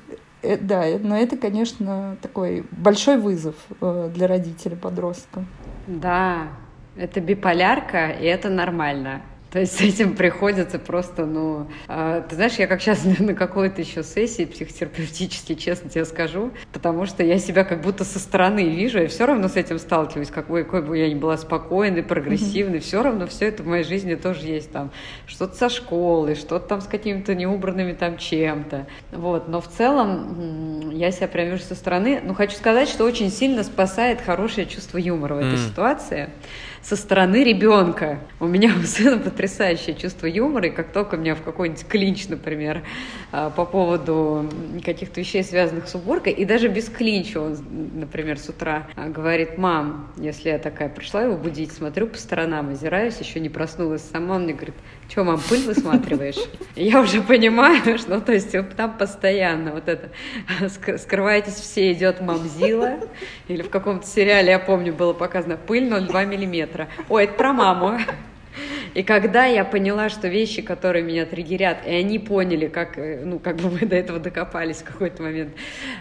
[0.43, 5.45] да, но это, конечно, такой большой вызов э, для родителей подростка.
[5.87, 6.49] Да,
[6.97, 9.23] это биполярка, и это нормально.
[9.51, 13.81] То есть с этим приходится просто, ну, э, ты знаешь, я как сейчас на какой-то
[13.81, 19.01] еще сессии психотерапевтической, честно тебе скажу, потому что я себя как будто со стороны вижу,
[19.01, 22.83] я все равно с этим сталкиваюсь, какой, какой бы я ни была спокойной, прогрессивной, mm-hmm.
[22.83, 24.93] все равно все это в моей жизни тоже есть там,
[25.27, 31.11] что-то со школы, что-то там с какими-то неубранными там чем-то, вот, но в целом я
[31.11, 35.35] себя прям вижу со стороны, ну, хочу сказать, что очень сильно спасает хорошее чувство юмора
[35.35, 35.69] в этой mm-hmm.
[35.69, 36.31] ситуации,
[36.83, 38.21] со стороны ребенка.
[38.39, 42.83] У меня у сына потрясающее чувство юмора, и как только меня в какой-нибудь клинч, например,
[43.33, 44.49] а, по поводу
[44.85, 47.59] каких-то вещей, связанных с уборкой, и даже без клинча он,
[47.95, 52.71] например, с утра а, говорит, мам, если я такая пришла его будить, смотрю по сторонам,
[52.71, 54.77] озираюсь, еще не проснулась сама, он мне говорит,
[55.11, 56.39] что, мам, пыль высматриваешь?
[56.77, 60.11] Я уже понимаю, что, то есть там постоянно вот это,
[60.99, 63.01] скрывайтесь все, идет мамзила,
[63.49, 66.89] или в каком-то сериале, я помню, было показано, пыль 0,2 миллиметра.
[67.09, 67.99] Ой, это про маму.
[68.95, 73.39] И когда я поняла, что вещи, которые меня триггерят, и они поняли, как, э, ну,
[73.39, 75.55] как бы мы до этого докопались в какой-то момент,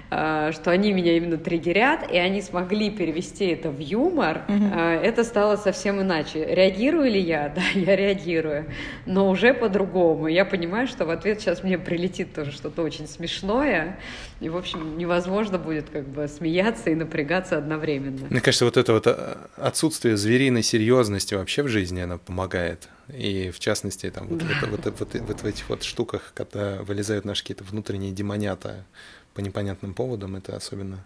[0.09, 5.01] а, что они меня именно триггерят, и они смогли перевести это в юмор, mm-hmm.
[5.01, 6.45] это стало совсем иначе.
[6.45, 7.53] Реагирую ли я?
[7.59, 8.67] Да, я реагирую,
[9.05, 10.27] но уже по-другому.
[10.27, 13.97] Я понимаю, что в ответ сейчас мне прилетит тоже что-то очень смешное,
[14.39, 18.27] и, в общем, невозможно будет как бы смеяться и напрягаться одновременно.
[18.29, 22.87] Мне кажется, вот это вот э, отсутствие звериной серьезности вообще в жизни, оно помогает.
[23.09, 27.25] И в частности, там, вот, вот, вот, вот, вот в этих вот штуках, когда вылезают
[27.25, 28.85] наши какие-то внутренние демонята
[29.33, 31.03] по непонятным поводам, это особенно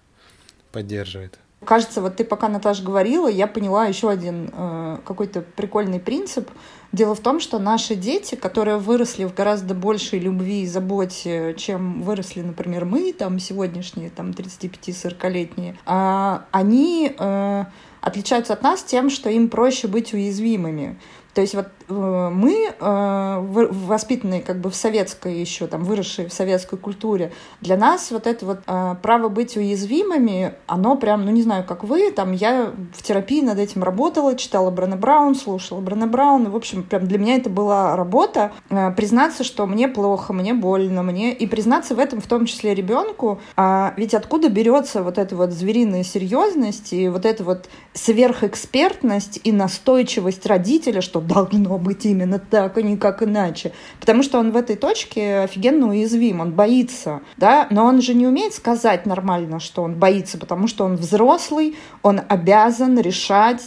[0.71, 1.39] поддерживает.
[1.65, 6.49] Кажется, вот ты пока, Наташа, говорила, я поняла еще один э, какой-то прикольный принцип.
[6.93, 12.03] Дело в том, что наши дети, которые выросли в гораздо большей любви и заботе, чем
[12.03, 17.65] выросли, например, мы, там, сегодняшние, там, 35-40-летние, э, они э,
[17.99, 20.99] отличаются от нас тем, что им проще быть уязвимыми.
[21.33, 26.33] То есть вот э, мы, э, воспитанные как бы в советской еще, там, выросшие в
[26.33, 31.41] советской культуре, для нас вот это вот э, право быть уязвимыми, оно прям, ну не
[31.41, 36.05] знаю, как вы, там, я в терапии над этим работала, читала Брэна Браун, слушала Брэна
[36.05, 38.51] Браун, в общем, прям для меня это была работа,
[38.95, 43.41] признаться, что мне плохо, мне больно, мне, и признаться в этом в том числе ребенку,
[43.55, 49.51] а ведь откуда берется вот эта вот звериная серьезность и вот эта вот сверхэкспертность и
[49.51, 53.71] настойчивость родителя, что должно быть именно так, а никак иначе.
[53.99, 58.27] Потому что он в этой точке офигенно уязвим, он боится, да, но он же не
[58.27, 63.61] умеет сказать нормально, что он боится, потому что он взрослый, он обязан решать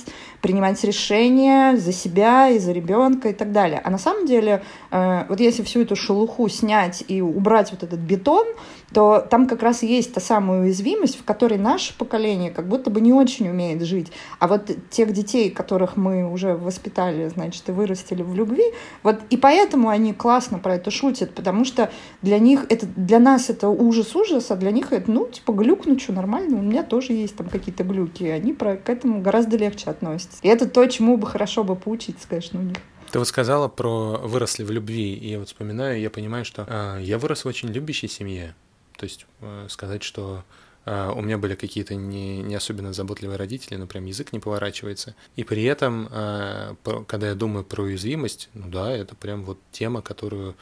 [0.47, 3.81] принимать решения за себя и за ребенка и так далее.
[3.83, 7.99] А на самом деле, э, вот если всю эту шелуху снять и убрать вот этот
[7.99, 8.47] бетон,
[8.93, 13.01] то там как раз есть та самая уязвимость, в которой наше поколение как будто бы
[13.01, 14.13] не очень умеет жить.
[14.39, 18.67] А вот тех детей, которых мы уже воспитали, значит, и вырастили в любви,
[19.03, 21.91] вот и поэтому они классно про это шутят, потому что
[22.23, 25.99] для них это, для нас это ужас-ужас, а для них это, ну, типа, глюк, ну
[25.99, 29.91] что, нормально, у меня тоже есть там какие-то глюки, они про, к этому гораздо легче
[29.91, 30.36] относятся.
[30.42, 32.77] И это то, чему бы хорошо бы поучиться, конечно, у них.
[33.11, 36.99] Ты вот сказала про выросли в любви, и я вот вспоминаю, я понимаю, что э,
[37.03, 38.55] я вырос в очень любящей семье.
[38.96, 40.44] То есть э, сказать, что
[40.85, 45.14] э, у меня были какие-то не, не особенно заботливые родители, но прям язык не поворачивается.
[45.37, 46.75] И при этом, э,
[47.07, 50.57] когда я думаю про уязвимость, ну да, это прям вот тема, которую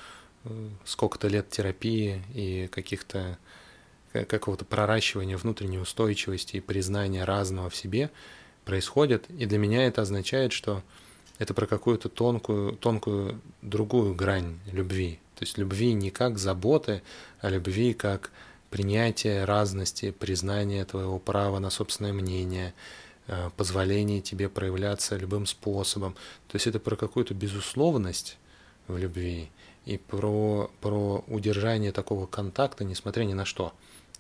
[0.44, 3.38] э, сколько-то лет терапии и каких-то
[4.12, 8.12] какого-то проращивания внутренней устойчивости и признания разного в себе
[8.64, 10.83] происходит, и для меня это означает, что
[11.38, 15.18] это про какую-то тонкую, тонкую другую грань любви.
[15.37, 17.03] То есть любви не как заботы,
[17.40, 18.31] а любви как
[18.70, 22.74] принятие разности, признание твоего права на собственное мнение,
[23.27, 26.14] э, позволение тебе проявляться любым способом.
[26.48, 28.38] То есть это про какую-то безусловность
[28.88, 29.50] в любви
[29.87, 33.72] и про, про удержание такого контакта, несмотря ни на что.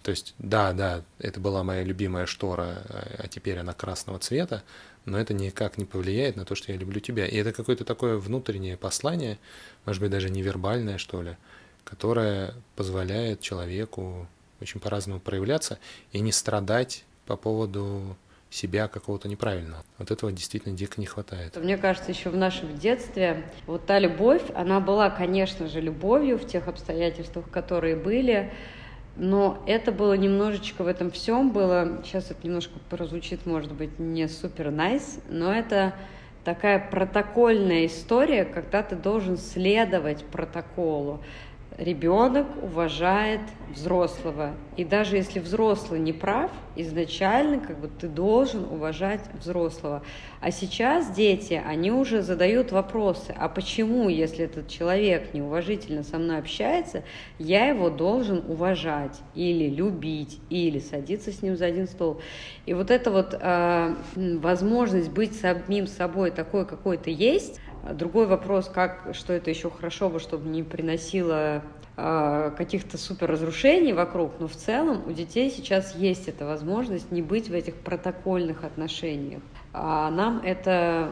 [0.04, 2.82] То есть, да, да, это была моя любимая штора,
[3.18, 4.62] а теперь она красного цвета,
[5.06, 7.26] но это никак не повлияет на то, что я люблю тебя.
[7.26, 9.38] И это какое-то такое внутреннее послание,
[9.86, 11.38] может быть, даже невербальное, что ли,
[11.84, 14.28] которое позволяет человеку
[14.60, 15.78] очень по-разному проявляться
[16.12, 18.14] и не страдать по поводу
[18.50, 19.84] себя какого-то неправильного.
[19.96, 21.56] Вот этого действительно дико не хватает.
[21.56, 26.46] Мне кажется, еще в нашем детстве вот та любовь, она была, конечно же, любовью в
[26.46, 28.52] тех обстоятельствах, которые были,
[29.16, 34.28] но это было немножечко в этом всем было, сейчас это немножко прозвучит, может быть, не
[34.28, 35.94] супер найс, но это
[36.44, 41.22] такая протокольная история, когда ты должен следовать протоколу
[41.78, 43.40] ребенок уважает
[43.72, 44.54] взрослого.
[44.76, 50.02] И даже если взрослый не прав, изначально как бы ты должен уважать взрослого.
[50.40, 56.38] А сейчас дети, они уже задают вопросы, а почему, если этот человек неуважительно со мной
[56.38, 57.02] общается,
[57.38, 62.20] я его должен уважать или любить, или садиться с ним за один стол.
[62.66, 67.60] И вот эта вот э, возможность быть самим собой такой, какой то есть,
[67.92, 71.62] Другой вопрос, как, что это еще хорошо бы, чтобы не приносило
[71.96, 77.20] э, каких-то супер разрушений вокруг, но в целом у детей сейчас есть эта возможность не
[77.20, 79.42] быть в этих протокольных отношениях.
[79.76, 81.10] А нам это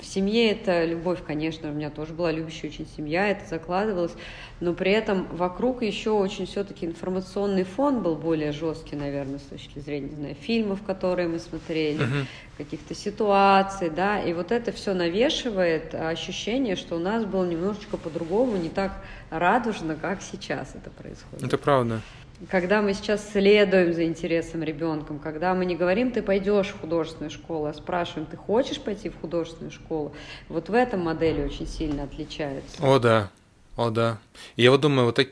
[0.00, 4.10] в семье это любовь, конечно, у меня тоже была любящая очень семья, это закладывалось,
[4.58, 9.78] но при этом вокруг еще очень все-таки информационный фон был более жесткий, наверное, с точки
[9.78, 12.24] зрения, не знаю, фильмов, которые мы смотрели, uh-huh.
[12.58, 18.56] каких-то ситуаций, да, и вот это все навешивает ощущение, что у нас было немножечко по-другому,
[18.56, 18.92] не так
[19.30, 21.44] радужно, как сейчас это происходит.
[21.44, 22.00] Это правда
[22.48, 27.30] когда мы сейчас следуем за интересом ребенка, когда мы не говорим, ты пойдешь в художественную
[27.30, 30.12] школу, а спрашиваем, ты хочешь пойти в художественную школу,
[30.48, 32.82] вот в этом модели очень сильно отличается.
[32.82, 33.30] О, да,
[33.76, 34.18] о, да.
[34.56, 35.28] Я вот думаю, вот так,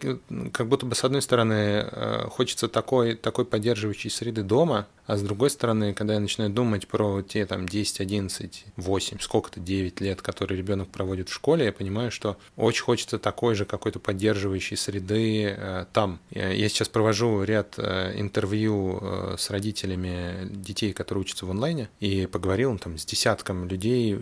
[0.53, 5.23] как будто бы с одной стороны э, хочется такой, такой поддерживающей среды дома, а с
[5.23, 10.21] другой стороны, когда я начинаю думать про те там 10, 11, 8, сколько-то 9 лет,
[10.21, 15.55] которые ребенок проводит в школе, я понимаю, что очень хочется такой же какой-то поддерживающей среды
[15.57, 16.21] э, там.
[16.31, 22.27] Я, сейчас провожу ряд э, интервью э, с родителями детей, которые учатся в онлайне, и
[22.27, 24.15] поговорил там с десятком людей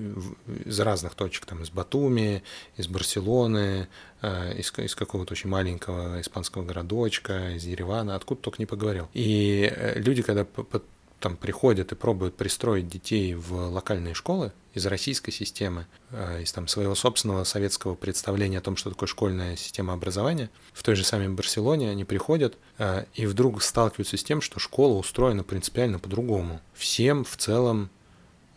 [0.64, 2.44] из разных точек, там из Батуми,
[2.76, 3.88] из Барселоны,
[4.56, 9.08] из, из какого-то очень маленького испанского городочка, из Еревана, откуда только не поговорил.
[9.14, 10.46] И э, люди, когда
[11.20, 16.68] там приходят и пробуют пристроить детей в локальные школы из российской системы, э, из там
[16.68, 21.28] своего собственного советского представления о том, что такое школьная система образования, в той же самой
[21.28, 26.60] Барселоне они приходят э, и вдруг сталкиваются с тем, что школа устроена принципиально по-другому.
[26.74, 27.90] Всем в целом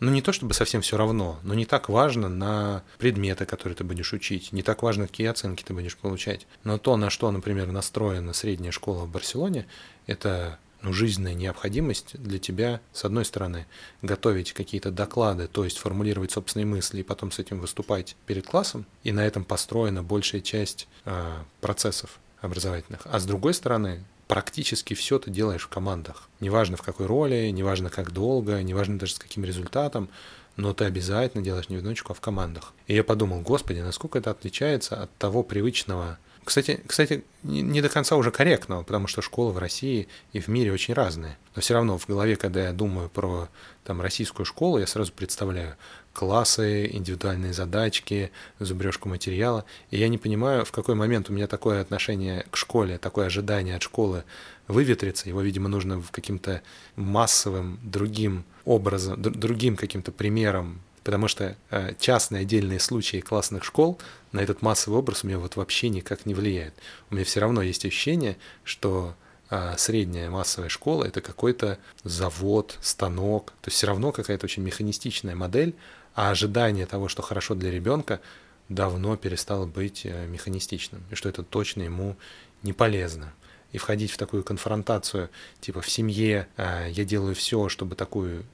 [0.00, 3.84] ну не то чтобы совсем все равно, но не так важно на предметы, которые ты
[3.84, 6.46] будешь учить, не так важно, какие оценки ты будешь получать.
[6.64, 9.66] Но то, на что, например, настроена средняя школа в Барселоне,
[10.06, 13.66] это ну, жизненная необходимость для тебя, с одной стороны,
[14.02, 18.86] готовить какие-то доклады, то есть формулировать собственные мысли и потом с этим выступать перед классом,
[19.04, 23.02] и на этом построена большая часть э, процессов образовательных.
[23.04, 26.28] А с другой стороны, практически все ты делаешь в командах.
[26.38, 30.08] Неважно в какой роли, неважно как долго, неважно даже с каким результатом,
[30.54, 32.72] но ты обязательно делаешь не в одиночку, а в командах.
[32.86, 38.16] И я подумал, господи, насколько это отличается от того привычного кстати, кстати, не до конца
[38.16, 41.36] уже корректного, потому что школы в России и в мире очень разные.
[41.54, 43.48] Но все равно в голове, когда я думаю про
[43.84, 45.76] там, российскую школу, я сразу представляю
[46.20, 49.64] классы, индивидуальные задачки, зубрежку материала.
[49.90, 53.76] И я не понимаю, в какой момент у меня такое отношение к школе, такое ожидание
[53.76, 54.24] от школы
[54.68, 55.30] выветрится.
[55.30, 56.60] Его, видимо, нужно каким-то
[56.94, 63.98] массовым другим образом, другим каким-то примером Потому что э, частные отдельные случаи классных школ
[64.32, 66.74] на этот массовый образ у меня вот вообще никак не влияет.
[67.08, 69.14] У меня все равно есть ощущение, что
[69.48, 75.34] э, средняя массовая школа это какой-то завод, станок, то есть все равно какая-то очень механистичная
[75.34, 75.74] модель,
[76.14, 78.20] а ожидание того, что хорошо для ребенка,
[78.68, 82.16] давно перестало быть э, механистичным, и что это точно ему
[82.62, 83.32] не полезно.
[83.72, 85.30] И входить в такую конфронтацию,
[85.60, 88.44] типа в семье я делаю все, чтобы такую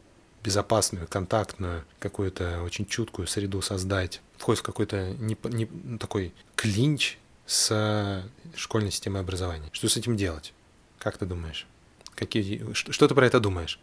[0.47, 8.23] безопасную, контактную, какую-то очень чуткую среду создать, входит в какой-то не, не, такой клинч с
[8.55, 9.69] школьной системой образования.
[9.73, 10.53] Что с этим делать?
[10.99, 11.67] Как ты думаешь?
[12.17, 13.79] Какие, что ты про это думаешь?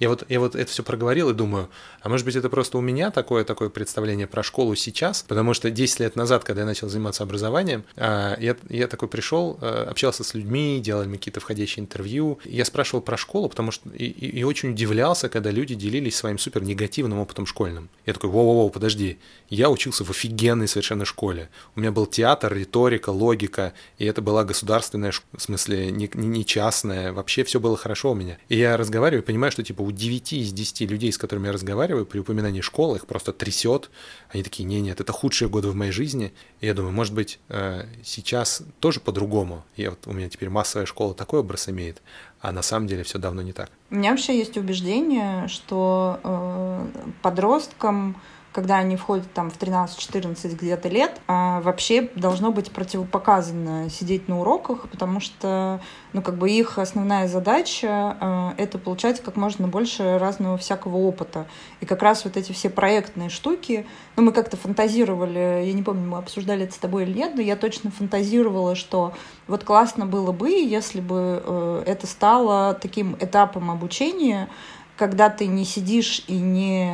[0.00, 1.68] Я вот, я вот это все проговорил и думаю,
[2.00, 5.70] а может быть это просто у меня такое, такое представление про школу сейчас, потому что
[5.70, 10.24] 10 лет назад, когда я начал заниматься образованием, а, я, я такой пришел, а, общался
[10.24, 14.44] с людьми, делали какие-то входящие интервью, я спрашивал про школу, потому что и, и, и
[14.44, 17.90] очень удивлялся, когда люди делились своим супер негативным опытом школьным.
[18.06, 19.18] Я такой, воу-воу, подожди,
[19.50, 21.50] я учился в офигенной совершенно школе.
[21.76, 27.12] У меня был театр, риторика, логика, и это была государственная, в смысле, не, не частная,
[27.12, 28.38] вообще все было было хорошо у меня.
[28.48, 32.06] И я разговариваю, понимаю, что типа у 9 из 10 людей, с которыми я разговариваю,
[32.06, 33.90] при упоминании школы их просто трясет.
[34.30, 36.32] Они такие, не, нет, это худшие годы в моей жизни.
[36.60, 39.64] И я думаю, может быть, э, сейчас тоже по-другому.
[39.76, 42.02] Я вот, у меня теперь массовая школа такой образ имеет,
[42.40, 43.70] а на самом деле все давно не так.
[43.90, 46.86] У меня вообще есть убеждение, что э,
[47.22, 48.16] подросткам
[48.54, 54.40] когда они входят там в 13-14 где-то лет, а вообще должно быть противопоказано сидеть на
[54.40, 55.80] уроках, потому что,
[56.12, 61.46] ну, как бы их основная задача а, это получать как можно больше разного всякого опыта.
[61.80, 66.08] И как раз вот эти все проектные штуки, ну, мы как-то фантазировали, я не помню,
[66.08, 69.14] мы обсуждали это с тобой или нет, но я точно фантазировала, что
[69.48, 74.48] вот классно было бы, если бы э, это стало таким этапом обучения,
[74.96, 76.90] когда ты не сидишь и не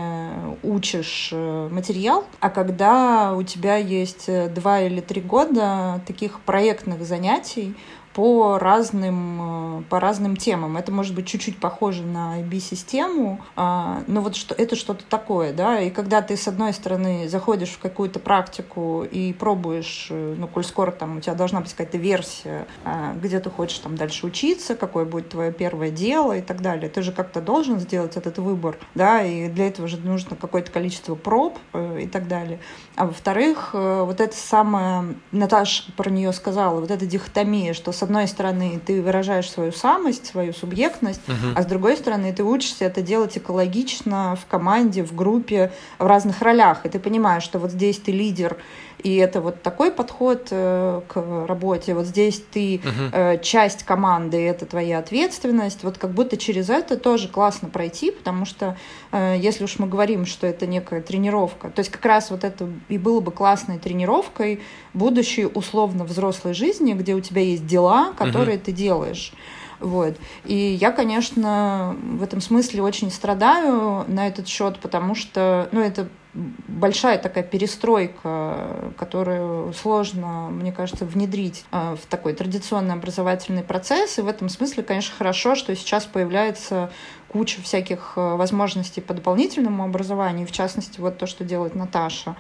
[0.63, 7.05] учишь э, материал, а когда у тебя есть э, два или три года таких проектных
[7.05, 7.75] занятий,
[8.15, 10.77] по разным, э, по разным темам.
[10.77, 15.81] Это может быть чуть-чуть похоже на IB-систему, а, но вот что, это что-то такое, да,
[15.81, 20.65] и когда ты, с одной стороны, заходишь в какую-то практику и пробуешь, э, ну, коль
[20.65, 24.75] скоро там у тебя должна быть какая-то версия, а, где ты хочешь там дальше учиться,
[24.75, 28.77] какое будет твое первое дело и так далее, ты же как-то должен сделать этот выбор,
[28.95, 32.59] да, и для этого же нужно какое-то количество проб э, и так далее.
[32.97, 38.27] А во-вторых, вот это самое, Наташа про нее сказала, вот эта дихотомия, что с одной
[38.29, 41.55] стороны, ты выражаешь свою самость, свою субъектность, uh-huh.
[41.57, 46.43] а с другой стороны, ты учишься это делать экологично в команде, в группе, в разных
[46.43, 46.85] ролях.
[46.85, 48.57] И ты понимаешь, что вот здесь ты лидер,
[49.03, 51.95] и это вот такой подход э, к работе.
[51.95, 53.43] Вот здесь ты uh-huh.
[53.43, 55.83] часть команды, и это твоя ответственность.
[55.83, 58.77] Вот как будто через это тоже классно пройти, потому что
[59.13, 62.69] э, если уж мы говорим, что это некая тренировка, то есть как раз вот это
[62.89, 64.61] и было бы классной тренировкой
[64.95, 68.65] будущей условно взрослой жизни, где у тебя есть дела, которые uh-huh.
[68.65, 69.33] ты делаешь.
[69.81, 70.17] Вот.
[70.45, 76.09] И я, конечно, в этом смысле очень страдаю на этот счет, потому что, ну, это
[76.33, 84.19] большая такая перестройка, которую сложно, мне кажется, внедрить а, в такой традиционный образовательный процесс.
[84.19, 86.91] И в этом смысле, конечно, хорошо, что сейчас появляется
[87.29, 92.35] куча всяких э, возможностей по дополнительному образованию, в частности, вот то, что делает Наташа,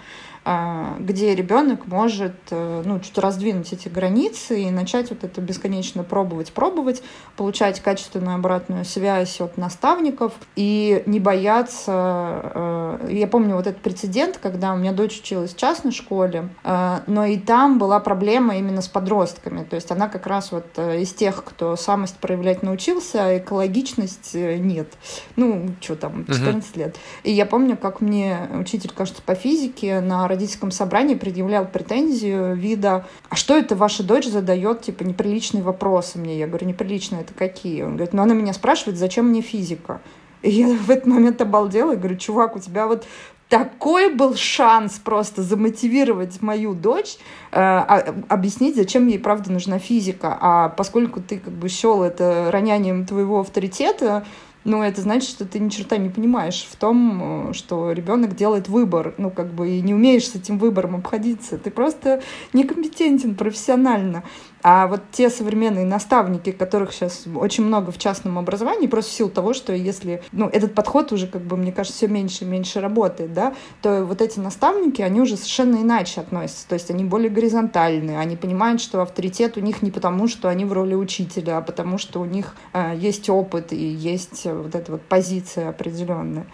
[0.44, 6.52] где ребенок может э, ну, чуть раздвинуть эти границы и начать вот это бесконечно пробовать,
[6.52, 7.02] пробовать,
[7.36, 11.92] получать качественную обратную связь от наставников и не бояться.
[11.92, 17.24] Э, я помню вот этот прецедент, когда у меня дочь училась в частной школе, но
[17.24, 19.64] и там была проблема именно с подростками.
[19.64, 24.88] То есть она как раз вот из тех, кто самость проявлять научился, а экологичность нет.
[25.36, 26.78] Ну, что там, 14 uh-huh.
[26.78, 26.96] лет.
[27.22, 33.06] И я помню, как мне учитель, кажется, по физике на родительском собрании предъявлял претензию вида,
[33.28, 36.38] а что это ваша дочь задает, типа, неприличные вопросы мне?
[36.38, 37.82] Я говорю, неприличные это какие?
[37.82, 40.00] Он говорит, ну, она меня спрашивает, зачем мне физика?
[40.42, 43.04] И я в этот момент обалдела и говорю, чувак, у тебя вот
[43.48, 47.16] такой был шанс просто замотивировать мою дочь,
[47.50, 50.38] э, а, объяснить, зачем ей правда нужна физика.
[50.40, 54.24] А поскольку ты как бы счел это ронянием твоего авторитета,
[54.64, 58.68] ну, это значит, что ты ни черта не понимаешь в том, э, что ребенок делает
[58.68, 61.56] выбор, ну, как бы, и не умеешь с этим выбором обходиться.
[61.56, 64.22] Ты просто некомпетентен профессионально.
[64.62, 69.30] А вот те современные наставники, которых сейчас очень много в частном образовании, просто в силу
[69.30, 72.80] того, что если, ну, этот подход уже, как бы, мне кажется, все меньше и меньше
[72.80, 76.68] работает, да, то вот эти наставники, они уже совершенно иначе относятся.
[76.68, 80.64] То есть они более горизонтальные, они понимают, что авторитет у них не потому, что они
[80.64, 84.92] в роли учителя, а потому, что у них э, есть опыт и есть вот эта
[84.92, 86.46] вот позиция определенная.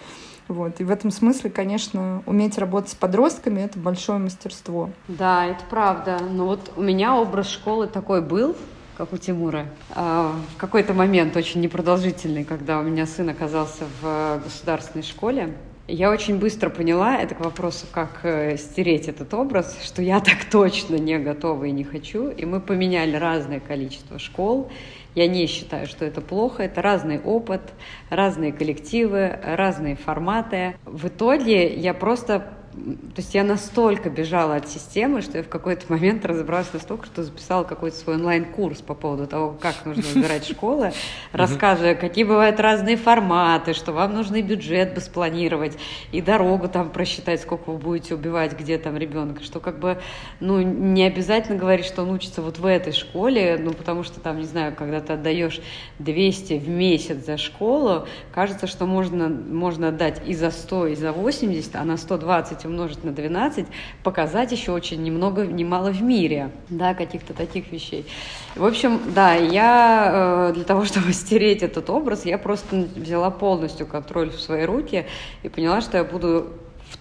[0.49, 0.81] Вот.
[0.81, 4.91] И в этом смысле, конечно, уметь работать с подростками— это большое мастерство.
[5.09, 6.19] Да, это правда.
[6.21, 8.57] Но вот у меня образ школы такой был,
[8.97, 9.67] как у Тимура.
[9.95, 15.55] А, в какой-то момент очень непродолжительный, когда у меня сын оказался в государственной школе,
[15.89, 20.45] я очень быстро поняла, это к вопросу, как э, стереть этот образ, что я так
[20.51, 22.29] точно не готова и не хочу.
[22.29, 24.69] И мы поменяли разное количество школ.
[25.17, 26.63] Я не считаю, что это плохо.
[26.63, 27.63] Это разный опыт,
[28.11, 30.77] разные коллективы, разные форматы.
[30.85, 35.87] В итоге я просто То есть я настолько бежала от системы, что я в какой-то
[35.89, 40.93] момент разобралась настолько, что записала какой-то свой онлайн-курс по поводу того, как нужно выбирать школы,
[41.33, 45.79] рассказывая, какие бывают разные форматы, что вам нужно и бюджет бы спланировать,
[46.13, 49.99] и дорогу там просчитать, сколько вы будете убивать, где там ребенка, что как бы,
[50.41, 54.39] ну, не обязательно говорить, что он учится вот в этой школе, ну, потому что там,
[54.39, 55.61] не знаю, когда ты отдаешь
[55.99, 61.13] 200 в месяц за школу, кажется, что можно, можно отдать и за 100, и за
[61.13, 63.67] 80, а на 120 умножить на 12,
[64.03, 68.07] показать еще очень немного, немало в мире, да, каких-то таких вещей.
[68.55, 73.87] В общем, да, я э, для того, чтобы стереть этот образ, я просто взяла полностью
[73.87, 75.07] контроль в свои руки
[75.43, 76.53] и поняла, что я буду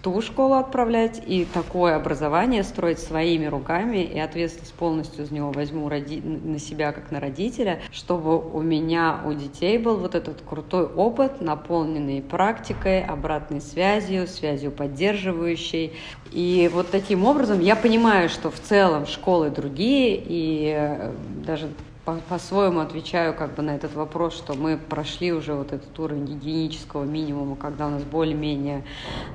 [0.05, 5.89] ту школу отправлять и такое образование строить своими руками, и ответственность полностью из него возьму
[5.89, 6.21] роди...
[6.21, 11.41] на себя, как на родителя, чтобы у меня, у детей был вот этот крутой опыт,
[11.41, 15.93] наполненный практикой, обратной связью, связью поддерживающей.
[16.31, 21.13] И вот таким образом я понимаю, что в целом школы другие, и э,
[21.47, 21.67] даже
[22.05, 27.03] по-своему отвечаю как бы на этот вопрос, что мы прошли уже вот этот уровень гигиенического
[27.03, 28.83] минимума, когда у нас более-менее,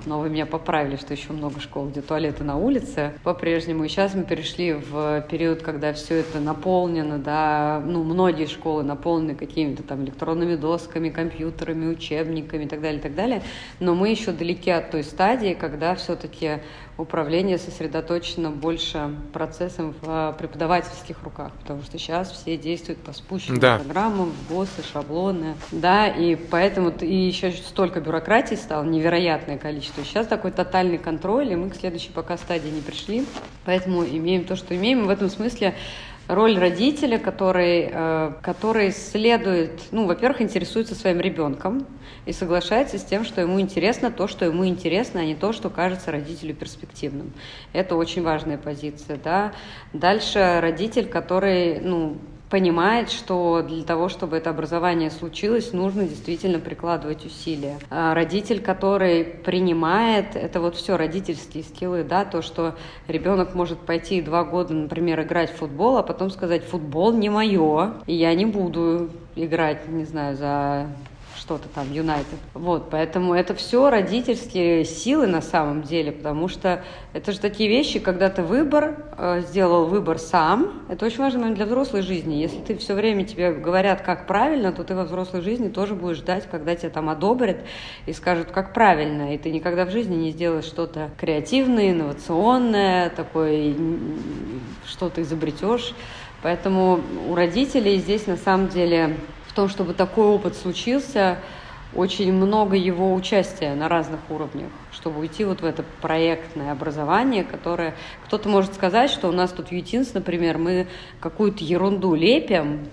[0.06, 3.84] но вы меня поправили, что еще много школ, где туалеты на улице по-прежнему.
[3.84, 9.34] И сейчас мы перешли в период, когда все это наполнено, да, ну, многие школы наполнены
[9.34, 13.42] какими-то там электронными досками, компьютерами, учебниками и так далее, и так далее.
[13.80, 16.60] Но мы еще далеки от той стадии, когда все-таки
[17.01, 23.78] управление сосредоточено больше процессом в преподавательских руках, потому что сейчас все действуют по спущенным да.
[23.78, 30.05] программам, ГОСы, шаблоны, да, и поэтому и еще столько бюрократии стало, невероятное количество.
[30.05, 33.24] Сейчас такой тотальный контроль, и мы к следующей пока стадии не пришли,
[33.64, 35.07] поэтому имеем то, что имеем.
[35.07, 35.74] В этом смысле
[36.30, 41.86] роль родителя, который, э, который следует, ну, во-первых, интересуется своим ребенком
[42.24, 45.70] и соглашается с тем, что ему интересно то, что ему интересно, а не то, что
[45.70, 47.32] кажется родителю перспективным.
[47.72, 49.52] Это очень важная позиция, да.
[49.92, 52.18] Дальше родитель, который, ну,
[52.51, 57.78] понимает, что для того, чтобы это образование случилось, нужно действительно прикладывать усилия.
[57.90, 62.74] А родитель, который принимает, это вот все родительские скиллы, да, то, что
[63.07, 67.94] ребенок может пойти два года, например, играть в футбол, а потом сказать, футбол не мое,
[68.07, 70.88] и я не буду играть, не знаю, за
[71.51, 72.38] что-то там, Юнайтед.
[72.55, 77.98] Вот, поэтому это все родительские силы на самом деле, потому что это же такие вещи,
[77.98, 82.34] когда ты выбор, э, сделал выбор сам, это очень важный момент для взрослой жизни.
[82.34, 86.18] Если ты все время тебе говорят, как правильно, то ты во взрослой жизни тоже будешь
[86.18, 87.57] ждать, когда тебя там одобрят
[88.07, 93.74] и скажут, как правильно, и ты никогда в жизни не сделаешь что-то креативное, инновационное, такое,
[94.86, 95.96] что-то изобретешь.
[96.42, 99.16] Поэтому у родителей здесь на самом деле
[99.51, 101.38] в том, чтобы такой опыт случился,
[101.92, 107.96] очень много его участия на разных уровнях, чтобы уйти вот в это проектное образование, которое...
[108.26, 110.86] Кто-то может сказать, что у нас тут ютинс, например, мы
[111.18, 112.86] какую-то ерунду лепим,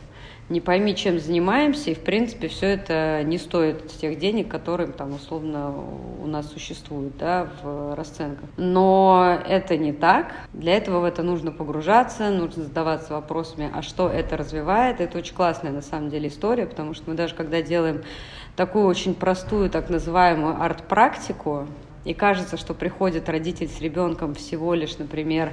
[0.50, 5.14] не пойми, чем занимаемся, и, в принципе, все это не стоит тех денег, которые там,
[5.14, 5.74] условно,
[6.24, 8.50] у нас существуют, да, в расценках.
[8.56, 10.34] Но это не так.
[10.54, 15.02] Для этого в это нужно погружаться, нужно задаваться вопросами, а что это развивает.
[15.02, 18.04] Это очень классная, на самом деле, история, потому что мы даже, когда делаем
[18.56, 21.68] такую очень простую, так называемую арт-практику,
[22.06, 25.52] и кажется, что приходит родитель с ребенком всего лишь, например,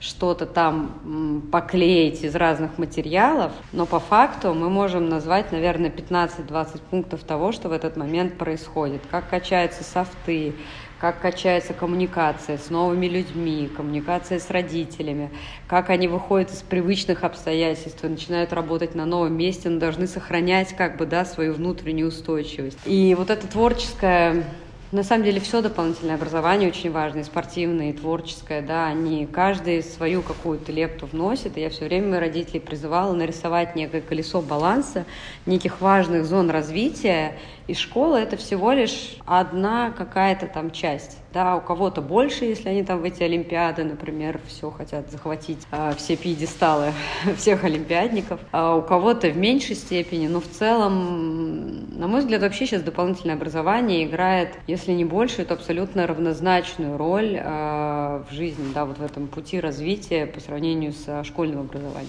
[0.00, 7.24] что-то там поклеить из разных материалов, но по факту мы можем назвать, наверное, 15-20 пунктов
[7.24, 9.02] того, что в этот момент происходит.
[9.10, 10.54] Как качаются софты,
[11.00, 15.30] как качается коммуникация с новыми людьми, коммуникация с родителями,
[15.66, 20.74] как они выходят из привычных обстоятельств и начинают работать на новом месте, но должны сохранять
[20.76, 22.78] как бы, да, свою внутреннюю устойчивость.
[22.84, 24.44] И вот это творческое
[24.90, 29.82] на самом деле все дополнительное образование очень важно, и спортивное, и творческое, да, они каждый
[29.82, 35.04] свою какую-то лепту вносит, и я все время родителей призывала нарисовать некое колесо баланса,
[35.44, 41.18] неких важных зон развития, и школа это всего лишь одна какая-то там часть.
[41.32, 45.92] Да, у кого-то больше, если они там в эти олимпиады, например, все хотят захватить, а,
[45.94, 46.94] все пьедесталы
[47.36, 52.66] всех олимпиадников, а у кого-то в меньшей степени, но в целом, на мой взгляд, вообще
[52.66, 58.86] сейчас дополнительное образование играет, если не большую, то абсолютно равнозначную роль а, в жизни, да,
[58.86, 62.08] вот в этом пути развития по сравнению с школьным образованием.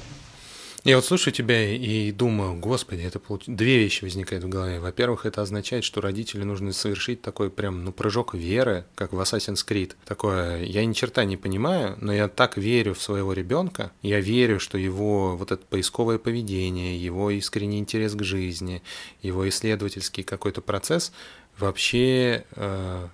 [0.85, 3.43] Я вот слушаю тебя и думаю, господи, это получ...
[3.47, 4.79] две вещи возникают в голове.
[4.79, 9.65] Во-первых, это означает, что родители нужно совершить такой прям, ну, прыжок веры, как в Assassin's
[9.67, 9.95] Creed.
[10.05, 14.59] Такое, я ни черта не понимаю, но я так верю в своего ребенка, я верю,
[14.61, 18.81] что его вот это поисковое поведение, его искренний интерес к жизни,
[19.21, 21.11] его исследовательский какой-то процесс
[21.57, 23.07] вообще, э,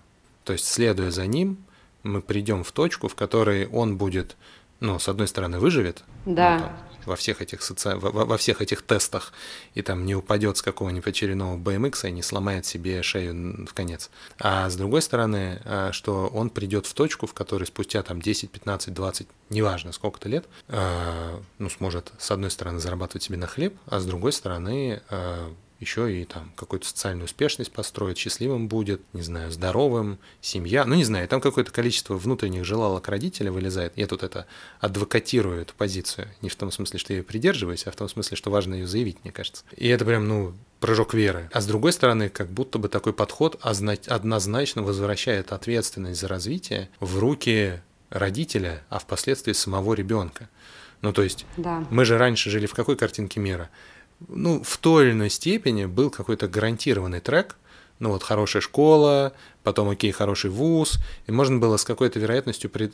[0.44, 1.58] то есть следуя за ним,
[2.04, 4.38] мы придем в точку, в которой он будет,
[4.80, 6.54] ну, с одной стороны, выживет, да.
[6.54, 7.96] ну, там, во всех этих соци...
[7.96, 9.34] во, во всех этих тестах
[9.74, 14.10] и там не упадет с какого-нибудь очередного BMX и не сломает себе шею в конец.
[14.40, 18.50] А с другой стороны, а, что он придет в точку, в которой спустя там 10,
[18.50, 23.76] 15, 20, неважно сколько-то лет, а, ну, сможет с одной стороны зарабатывать себе на хлеб,
[23.88, 29.22] а с другой стороны а, еще и там какую-то социальную успешность построить, счастливым будет, не
[29.22, 33.94] знаю, здоровым, семья, ну не знаю, там какое-то количество внутренних желалок родителя вылезает.
[33.96, 34.46] Я тут это
[34.80, 38.38] адвокатирую, эту позицию, не в том смысле, что я ее придерживаюсь, а в том смысле,
[38.38, 39.64] что важно ее заявить, мне кажется.
[39.76, 41.50] И это прям, ну, прыжок веры.
[41.52, 47.20] А с другой стороны, как будто бы такой подход однозначно возвращает ответственность за развитие в
[47.20, 50.50] руки родителя, а впоследствии самого ребенка.
[51.02, 51.86] Ну, то есть, да.
[51.90, 53.70] мы же раньше жили в какой картинке мира?
[54.28, 57.58] Ну, в той или иной степени был какой-то гарантированный трек,
[58.00, 62.92] ну вот хорошая школа, потом окей, хороший вуз, и можно было с какой-то вероятностью при...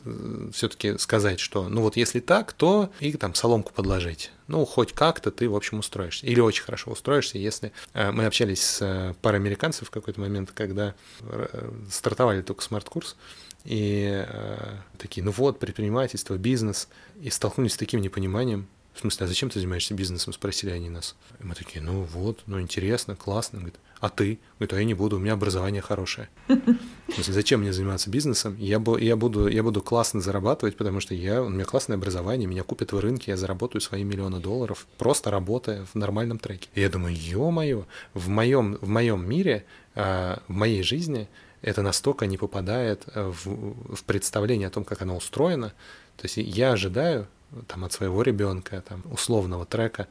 [0.52, 4.30] все-таки сказать, что ну вот если так, то и там соломку подложить.
[4.46, 6.26] Ну, хоть как-то ты, в общем, устроишься.
[6.26, 7.72] Или очень хорошо устроишься, если...
[7.94, 13.16] Э, мы общались с э, парой американцев в какой-то момент, когда э, стартовали только смарт-курс,
[13.64, 16.88] и э, такие, ну вот, предпринимательство, бизнес,
[17.20, 20.32] и столкнулись с таким непониманием, в смысле, а зачем ты занимаешься бизнесом?
[20.32, 21.16] Спросили они нас.
[21.40, 23.58] И мы такие, ну вот, ну интересно, классно.
[23.58, 24.38] Говорит, а ты?
[24.58, 26.28] Говорит, а я не буду, у меня образование хорошее.
[26.48, 28.56] В смысле, зачем мне заниматься бизнесом?
[28.58, 32.64] Я, я, буду, я буду классно зарабатывать, потому что я, у меня классное образование, меня
[32.64, 36.68] купят в рынке, я заработаю свои миллионы долларов, просто работая в нормальном треке.
[36.74, 39.64] И я думаю, ё-моё, в моем, в моем мире,
[39.94, 41.28] а, в моей жизни
[41.62, 45.72] это настолько не попадает в, в представление о том, как оно устроено.
[46.16, 47.28] То есть я ожидаю,
[47.66, 50.08] там, от своего ребенка, там, условного трека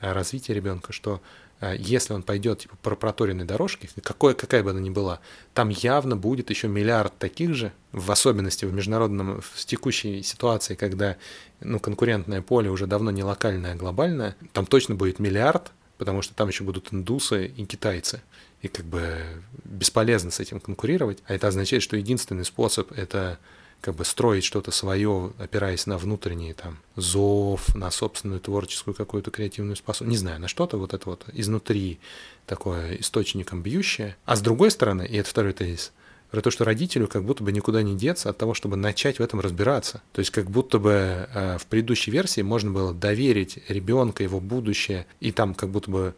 [0.00, 1.20] э, развития ребенка, что
[1.60, 5.20] э, если он пойдет типа, по проторенной дорожке, какой, какая бы она ни была,
[5.54, 11.16] там явно будет еще миллиард таких же, в особенности в международном, в текущей ситуации, когда
[11.60, 15.72] ну, конкурентное поле уже давно не локальное, а глобальное, там точно будет миллиард,
[16.02, 18.22] потому что там еще будут индусы и китайцы.
[18.60, 19.18] И как бы
[19.62, 21.22] бесполезно с этим конкурировать.
[21.28, 23.38] А это означает, что единственный способ это
[23.80, 29.76] как бы строить что-то свое, опираясь на внутренний там зов, на собственную творческую какую-то креативную
[29.76, 32.00] способность, не знаю, на что-то вот это вот изнутри
[32.46, 34.16] такое источником бьющее.
[34.24, 35.92] А с другой стороны, и это второй тезис,
[36.32, 39.22] про то, что родителю как будто бы никуда не деться от того, чтобы начать в
[39.22, 40.02] этом разбираться.
[40.12, 45.06] То есть как будто бы э, в предыдущей версии можно было доверить ребенка, его будущее,
[45.20, 46.14] и там как будто бы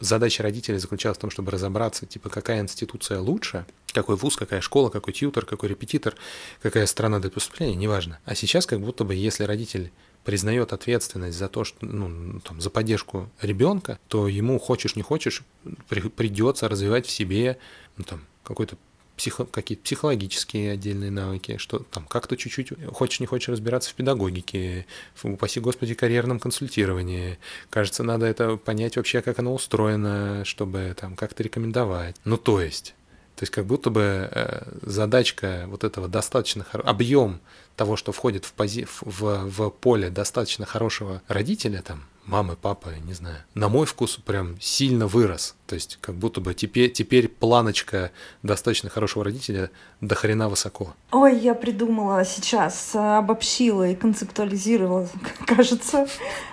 [0.00, 4.90] задача родителей заключалась в том, чтобы разобраться, типа, какая институция лучше, какой вуз, какая школа,
[4.90, 6.14] какой тьютер, какой репетитор,
[6.60, 8.18] какая страна для поступления, неважно.
[8.26, 9.92] А сейчас как будто бы, если родитель
[10.24, 15.42] признает ответственность за то, что, ну, там, за поддержку ребенка, то ему, хочешь не хочешь,
[15.88, 17.56] при, придется развивать в себе
[17.96, 18.76] ну, там, какой-то
[19.16, 24.86] психо, какие-то психологические отдельные навыки, что там как-то чуть-чуть хочешь не хочешь разбираться в педагогике,
[25.14, 27.38] в, упаси господи, карьерном консультировании.
[27.70, 32.16] Кажется, надо это понять вообще, как оно устроено, чтобы там как-то рекомендовать.
[32.24, 32.94] Ну, то есть,
[33.36, 37.40] то есть как будто бы э, задачка вот этого достаточно объем
[37.76, 38.86] того, что входит в, пози...
[39.00, 44.60] в, в поле достаточно хорошего родителя, там, мамы, папы, не знаю, на мой вкус прям
[44.60, 45.54] сильно вырос.
[45.66, 48.10] То есть как будто бы теперь, теперь планочка
[48.42, 49.70] достаточно хорошего родителя
[50.00, 50.94] до хрена высоко.
[51.12, 55.08] Ой, я придумала сейчас, э, обобщила и концептуализировала,
[55.46, 56.06] кажется,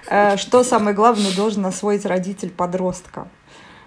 [0.07, 3.27] э, что самое главное должен освоить родитель подростка.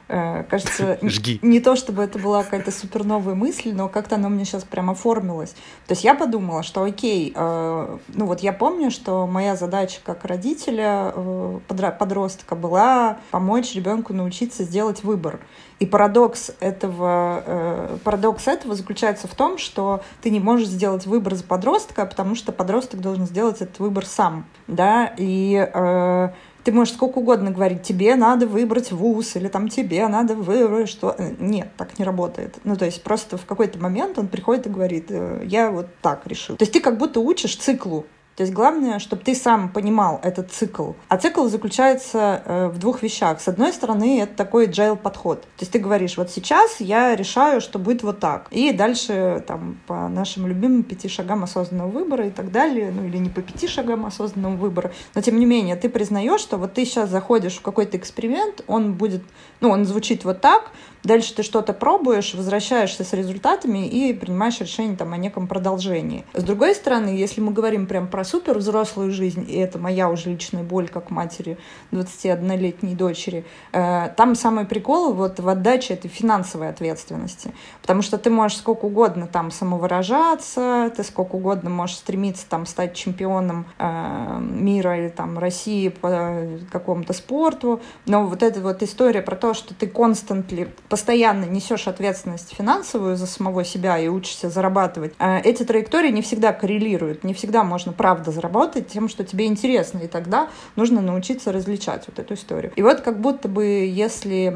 [0.07, 1.39] Э, кажется, Жги.
[1.43, 4.91] не то чтобы это была какая-то суперновая мысль, но как-то она у меня сейчас прям
[4.91, 5.51] оформилась.
[5.87, 10.25] То есть я подумала, что окей, э, ну вот я помню, что моя задача как
[10.25, 11.61] родителя э,
[11.99, 15.41] подростка была помочь ребенку научиться сделать выбор.
[15.81, 21.43] И парадокс этого, парадокс этого заключается в том, что ты не можешь сделать выбор за
[21.43, 26.31] подростка, потому что подросток должен сделать этот выбор сам, да, и
[26.65, 31.15] ты можешь сколько угодно говорить, тебе надо выбрать вуз, или там тебе надо выбрать что...
[31.39, 32.57] Нет, так не работает.
[32.65, 36.27] Ну, то есть просто в какой-то момент он приходит и говорит, «Э, я вот так
[36.27, 36.57] решил.
[36.57, 38.07] То есть ты как будто учишь циклу.
[38.37, 40.93] То есть главное, чтобы ты сам понимал этот цикл.
[41.09, 43.41] А цикл заключается э, в двух вещах.
[43.41, 45.43] С одной стороны, это такой agile подход.
[45.43, 48.49] То есть ты говоришь, вот сейчас я решаю, что будет вот так.
[48.51, 53.19] И дальше там по нашим любимым пяти шагам осознанного выбора и так далее, ну или
[53.19, 56.85] не по пяти шагам осознанного выбора, но тем не менее ты признаешь, что вот ты
[56.85, 59.23] сейчас заходишь в какой-то эксперимент, он будет,
[59.61, 60.71] ну он звучит вот так,
[61.05, 66.25] Дальше ты что-то пробуешь, возвращаешься с результатами и принимаешь решение там, о неком продолжении.
[66.33, 70.31] С другой стороны, если мы говорим прям про супер взрослую жизнь, и это моя уже
[70.31, 71.59] личная боль как матери
[71.93, 73.45] 21-летней дочери.
[73.73, 77.53] Э, там самый прикол вот в отдаче этой финансовой ответственности.
[77.83, 82.95] Потому что ты можешь сколько угодно там самовыражаться, ты сколько угодно можешь стремиться там стать
[82.95, 89.37] чемпионом э, мира или там России по какому-то спорту, но вот эта вот история про
[89.37, 95.41] то, что ты константли, постоянно несешь ответственность финансовую за самого себя и учишься зарабатывать, э,
[95.41, 100.07] эти траектории не всегда коррелируют, не всегда можно правда заработать тем, что тебе интересно, и
[100.07, 102.73] тогда нужно научиться различать вот эту историю.
[102.77, 104.55] И вот как будто бы если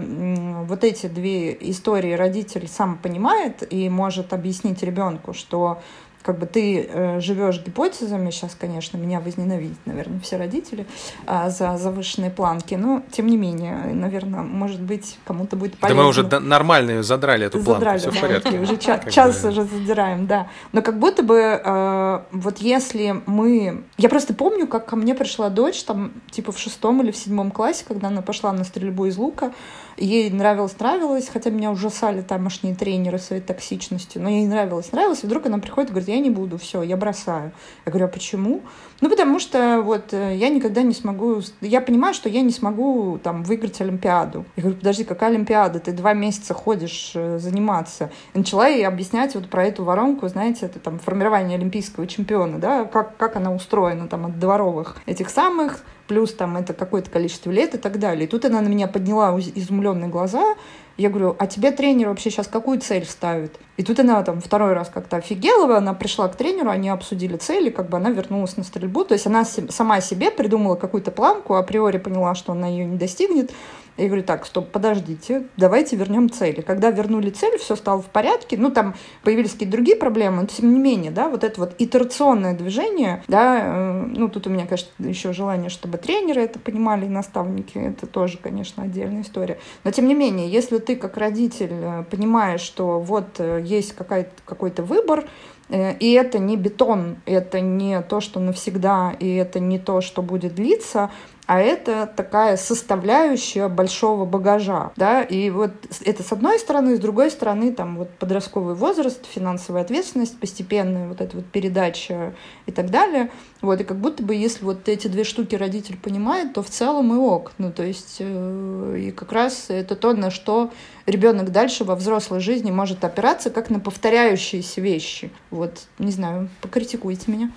[0.68, 5.82] вот эти две истории родитель сам понимает и может объяснить ребенку, что
[6.22, 10.86] как бы ты э, живешь гипотезами, сейчас, конечно, меня возненавидят, наверное, все родители
[11.26, 15.96] э, за завышенные планки, но тем не менее, наверное, может быть, кому-то будет полезно.
[15.96, 18.58] Да мы уже нормально задрали, эту планку, задрали, все да, в порядке.
[18.58, 20.48] Уже час, час уже задираем, да.
[20.72, 23.84] Но как будто бы э, вот если мы...
[23.96, 27.50] Я просто помню, как ко мне пришла дочь, там, типа в шестом или в седьмом
[27.50, 29.52] классе, когда она пошла на стрельбу из лука,
[29.98, 35.26] ей нравилось, нравилось, хотя меня ужасали тамошние тренеры своей токсичностью, но ей нравилось, нравилось, и
[35.26, 37.52] вдруг она приходит и говорит, я не буду, все, я бросаю.
[37.84, 38.62] Я говорю, а почему?
[39.00, 41.40] Ну, потому что вот э, я никогда не смогу...
[41.60, 44.44] Я понимаю, что я не смогу там выиграть Олимпиаду.
[44.56, 45.78] Я говорю, подожди, какая Олимпиада?
[45.78, 48.10] Ты два месяца ходишь э, заниматься.
[48.34, 52.84] И начала ей объяснять вот про эту воронку, знаете, это там формирование олимпийского чемпиона, да,
[52.84, 57.74] как, как она устроена там от дворовых этих самых плюс там это какое-то количество лет
[57.74, 58.24] и так далее.
[58.24, 60.56] И тут она на меня подняла изумленные глаза.
[60.96, 63.60] Я говорю, а тебе тренер вообще сейчас какую цель ставит?
[63.78, 67.70] И тут она там второй раз как-то офигела, она пришла к тренеру, они обсудили цели,
[67.70, 69.04] как бы она вернулась на стрельбу.
[69.04, 73.52] То есть она сама себе придумала какую-то планку, априори поняла, что она ее не достигнет.
[73.98, 76.60] Я говорю, так, стоп, подождите, давайте вернем цели.
[76.60, 78.56] Когда вернули цель, все стало в порядке.
[78.56, 82.54] Ну, там появились какие-то другие проблемы, но тем не менее, да, вот это вот итерационное
[82.54, 87.08] движение, да, э, ну, тут у меня, конечно, еще желание, чтобы тренеры это понимали, и
[87.08, 89.58] наставники, это тоже, конечно, отдельная история.
[89.82, 94.82] Но тем не менее, если ты как родитель э, понимаешь, что вот э, есть какой-то
[94.82, 95.24] выбор,
[95.70, 100.54] и это не бетон, это не то, что навсегда, и это не то, что будет
[100.54, 101.10] длиться,
[101.48, 105.70] а это такая составляющая большого багажа, да, и вот
[106.04, 111.22] это с одной стороны, с другой стороны, там вот подростковый возраст, финансовая ответственность, постепенная вот
[111.22, 112.34] эта вот передача
[112.66, 113.30] и так далее,
[113.62, 117.14] вот, и как будто бы если вот эти две штуки родитель понимает, то в целом
[117.14, 120.70] и ок, ну, то есть, э, и как раз это то, на что
[121.06, 127.32] ребенок дальше во взрослой жизни может опираться, как на повторяющиеся вещи, вот, не знаю, покритикуйте
[127.32, 127.50] меня.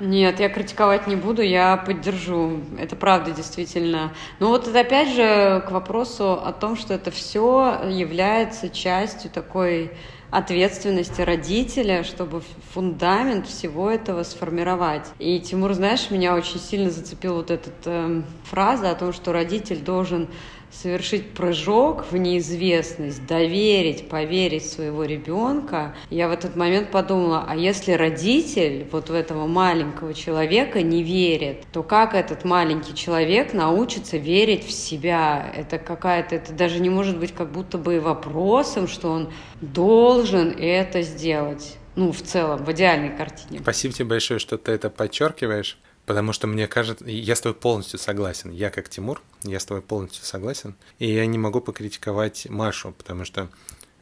[0.00, 2.60] Нет, я критиковать не буду, я поддержу.
[2.78, 4.12] Это правда, действительно.
[4.38, 9.90] Но вот это опять же к вопросу о том, что это все является частью такой
[10.30, 12.42] ответственности родителя, чтобы
[12.72, 15.06] фундамент всего этого сформировать.
[15.18, 19.80] И Тимур, знаешь, меня очень сильно зацепила вот эта э, фраза о том, что родитель
[19.80, 20.28] должен
[20.70, 27.92] совершить прыжок в неизвестность, доверить, поверить своего ребенка, я в этот момент подумала, а если
[27.92, 34.66] родитель вот в этого маленького человека не верит, то как этот маленький человек научится верить
[34.66, 35.52] в себя?
[35.56, 41.02] Это какая-то, это даже не может быть как будто бы вопросом, что он должен это
[41.02, 41.76] сделать.
[41.96, 43.58] Ну, в целом, в идеальной картине.
[43.60, 45.78] Спасибо тебе большое, что ты это подчеркиваешь.
[46.08, 48.50] Потому что мне кажется, я с тобой полностью согласен.
[48.50, 50.74] Я как Тимур, я с тобой полностью согласен.
[50.98, 53.50] И я не могу покритиковать Машу, потому что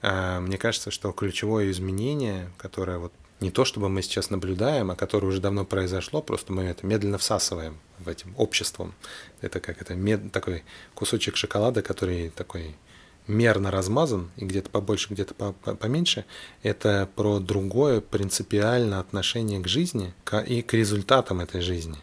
[0.02, 4.94] э, мне кажется, что ключевое изменение, которое вот не то, чтобы мы сейчас наблюдаем, а
[4.94, 8.94] которое уже давно произошло, просто мы это медленно всасываем в этим обществом.
[9.40, 10.62] Это как это мед, такой
[10.94, 12.76] кусочек шоколада, который такой
[13.26, 16.24] мерно размазан, и где-то побольше, где-то поменьше,
[16.62, 20.14] это про другое принципиально отношение к жизни
[20.46, 21.98] и к результатам этой жизни.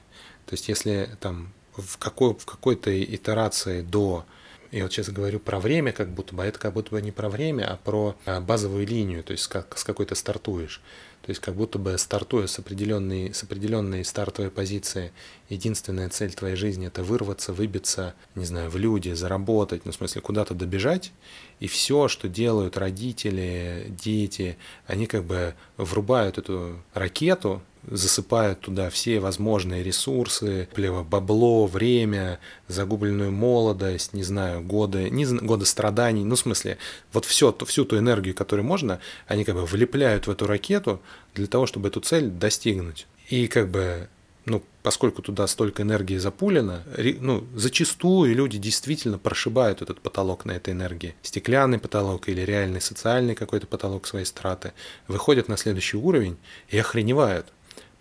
[0.46, 4.26] То есть если там в, какой, в какой-то итерации до
[4.74, 7.12] я вот сейчас говорю про время, как будто бы, а это как будто бы не
[7.12, 10.82] про время, а про а, базовую линию, то есть как, с какой то стартуешь.
[11.24, 15.14] То есть как будто бы стартуя с определенной, с определенной стартовой позиции,
[15.48, 20.20] единственная цель твоей жизни– это вырваться, выбиться, не знаю, в люди, заработать, ну, в смысле,
[20.22, 21.14] куда-то добежать,
[21.62, 29.20] и все, что делают родители, дети, они как бы врубают эту ракету, засыпают туда все
[29.20, 36.40] возможные ресурсы, плево, бабло, время, загубленную молодость, не знаю, годы, не годы страданий, ну, в
[36.40, 36.78] смысле,
[37.12, 41.02] вот все, всю ту энергию, которую можно, они как бы влепляют в эту ракету
[41.36, 43.08] для того, чтобы эту цель достигнуть.
[43.30, 44.10] И как бы
[44.46, 46.82] ну, поскольку туда столько энергии запулено,
[47.20, 51.16] ну, зачастую люди действительно прошибают этот потолок на этой энергии.
[51.22, 54.74] Стеклянный потолок или реальный социальный какой-то потолок своей страты.
[55.08, 57.48] Выходят на следующий уровень и охреневают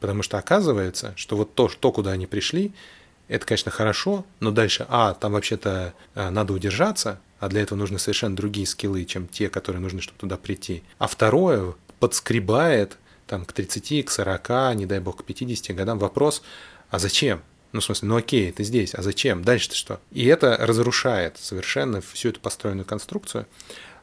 [0.03, 2.73] Потому что оказывается, что вот то, то куда они пришли,
[3.29, 8.01] это, конечно, хорошо, но дальше, а, там вообще-то а, надо удержаться, а для этого нужны
[8.01, 10.83] совершенно другие скиллы, чем те, которые нужны, чтобы туда прийти.
[10.99, 12.99] А второе, подскребает
[13.29, 16.43] там к 30, к 40, не дай бог, к 50 годам вопрос,
[16.91, 17.41] а зачем?
[17.71, 19.45] Ну, в смысле, ну окей, ты здесь, а зачем?
[19.45, 20.01] Дальше-то что?
[20.11, 23.47] И это разрушает совершенно всю эту построенную конструкцию.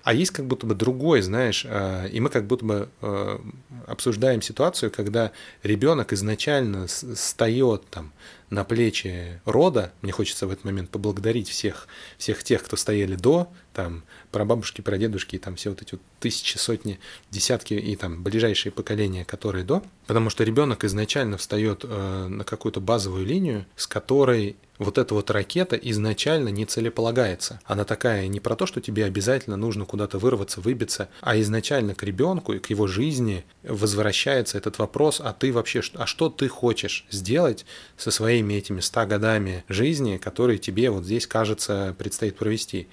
[0.03, 3.39] А есть как будто бы другой, знаешь, э, и мы как будто бы э,
[3.87, 5.31] обсуждаем ситуацию, когда
[5.63, 8.11] ребенок изначально встает там
[8.49, 9.91] на плечи рода.
[10.01, 11.87] Мне хочется в этот момент поблагодарить всех,
[12.17, 16.57] всех тех, кто стояли до, там, прабабушки, прадедушки, и там все вот эти вот тысячи,
[16.57, 16.99] сотни,
[17.31, 19.83] десятки и там ближайшие поколения, которые до.
[20.07, 25.29] Потому что ребенок изначально встает э, на какую-то базовую линию, с которой вот эта вот
[25.29, 27.59] ракета изначально не целеполагается.
[27.65, 32.03] Она такая не про то, что тебе обязательно нужно куда-то вырваться, выбиться, а изначально к
[32.03, 37.05] ребенку и к его жизни возвращается этот вопрос, а ты вообще, а что ты хочешь
[37.11, 37.65] сделать
[37.97, 38.09] со
[38.39, 42.87] своими этими ста годами жизни, которые тебе вот здесь, кажется, предстоит провести.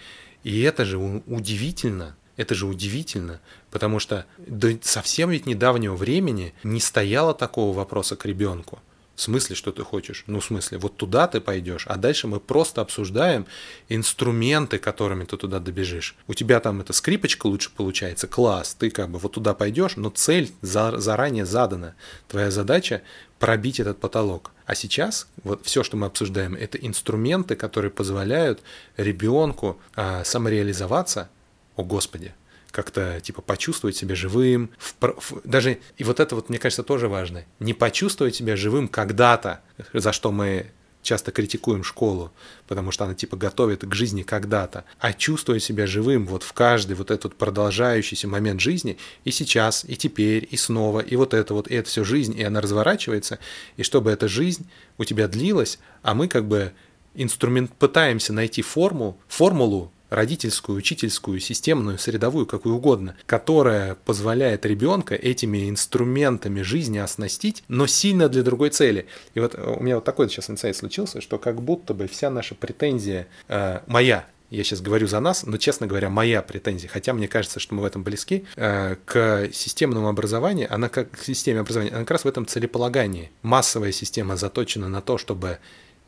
[0.45, 3.41] И это же удивительно, это же удивительно,
[3.71, 8.81] потому что до совсем ведь недавнего времени не стояло такого вопроса к ребенку.
[9.17, 10.25] В смысле, что ты хочешь?
[10.27, 13.47] Ну, в смысле, вот туда ты пойдешь, а дальше мы просто обсуждаем
[13.89, 16.17] инструменты, которыми ты туда добежишь.
[16.29, 20.11] У тебя там эта скрипочка лучше получается, класс, ты как бы вот туда пойдешь, но
[20.11, 21.95] цель за, заранее задана.
[22.29, 23.01] Твоя задача
[23.39, 24.53] пробить этот потолок.
[24.67, 28.61] А сейчас вот все, что мы обсуждаем, это инструменты, которые позволяют
[28.99, 31.31] ребенку а, самореализоваться.
[31.77, 32.35] О Господи,
[32.77, 37.09] как-то типа почувствовать себя живым, в, в, даже и вот это вот мне кажется тоже
[37.09, 39.63] важно, не почувствовать себя живым когда-то,
[39.95, 40.67] за что мы
[41.01, 42.33] часто критикуем школу,
[42.67, 46.97] потому что она типа готовит к жизни когда-то, а чувствовать себя живым вот в каждый
[46.97, 51.69] вот этот продолжающийся момент жизни, и сейчас, и теперь, и снова, и вот это вот,
[51.69, 53.39] и это все жизнь, и она разворачивается,
[53.79, 54.69] и чтобы эта жизнь
[54.99, 56.75] у тебя длилась, а мы как бы
[57.15, 65.69] инструмент пытаемся найти форму, формулу родительскую, учительскую, системную, средовую, какую угодно, которая позволяет ребенка этими
[65.69, 69.07] инструментами жизни оснастить, но сильно для другой цели.
[69.35, 72.55] И вот у меня вот такой сейчас инсайт случился, что как будто бы вся наша
[72.55, 77.29] претензия, э, моя, я сейчас говорю за нас, но, честно говоря, моя претензия, хотя мне
[77.29, 81.91] кажется, что мы в этом близки, э, к системному образованию, она как к системе образования,
[81.91, 83.31] она как раз в этом целеполагании.
[83.43, 85.59] Массовая система заточена на то, чтобы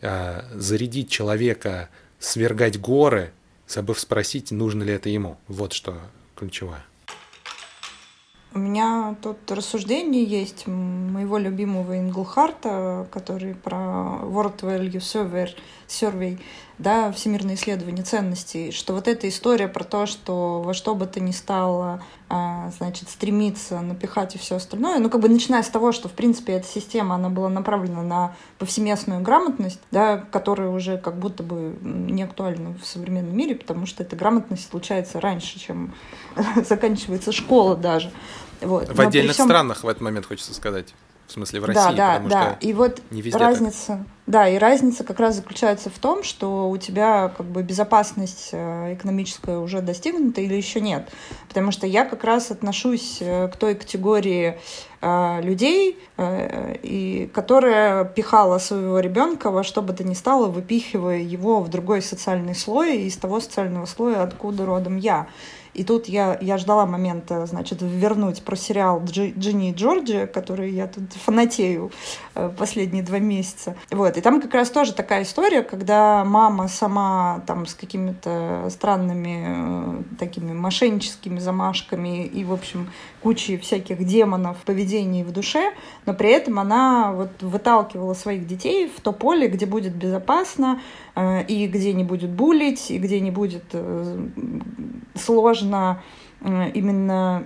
[0.00, 3.32] э, зарядить человека, свергать горы,
[3.68, 5.38] забыв спросить, нужно ли это ему.
[5.46, 5.98] Вот что
[6.34, 6.84] ключевое.
[8.54, 13.76] У меня тут рассуждение есть моего любимого Инглхарта, который про
[14.22, 15.54] World Value Survey,
[15.86, 16.40] Survey
[16.78, 21.18] да, всемирное исследование ценностей, что вот эта история про то, что во что бы то
[21.20, 25.92] ни стало, а, значит, стремиться напихать и все остальное, ну, как бы начиная с того,
[25.92, 31.18] что, в принципе, эта система, она была направлена на повсеместную грамотность, да, которая уже как
[31.18, 35.94] будто бы не актуальна в современном мире, потому что эта грамотность случается раньше, чем
[36.68, 38.12] заканчивается школа даже.
[38.60, 38.88] Вот.
[38.88, 39.46] В отдельных всем...
[39.46, 40.94] странах в этот момент хочется сказать.
[41.26, 42.42] В смысле, в России, да, да, потому да.
[42.42, 44.06] что и вот не везде разница, так.
[44.28, 48.92] Да, и разница как раз заключается в том, что у тебя как бы безопасность э,
[48.92, 51.08] экономическая уже достигнута или еще нет.
[51.48, 54.58] Потому что я как раз отношусь э, к той категории
[55.00, 61.60] э, людей, и которая пихала своего ребенка во что бы то ни стало, выпихивая его
[61.60, 65.26] в другой социальный слой из того социального слоя, откуда родом я.
[65.78, 70.72] И тут я, я ждала момента, значит, вернуть про сериал Джи, Джинни и Джорджи, который
[70.72, 71.92] я тут фанатею
[72.34, 73.76] э, последние два месяца.
[73.92, 74.16] Вот.
[74.16, 80.02] И там как раз тоже такая история, когда мама сама там с какими-то странными э,
[80.18, 82.90] такими мошенническими замашками и, в общем,
[83.22, 85.72] кучей всяких демонов в поведении и в душе,
[86.06, 90.80] но при этом она вот выталкивала своих детей в то поле, где будет безопасно,
[91.14, 93.64] э, и где не будет булить, и где не будет
[95.14, 96.02] сложно
[96.40, 97.42] именно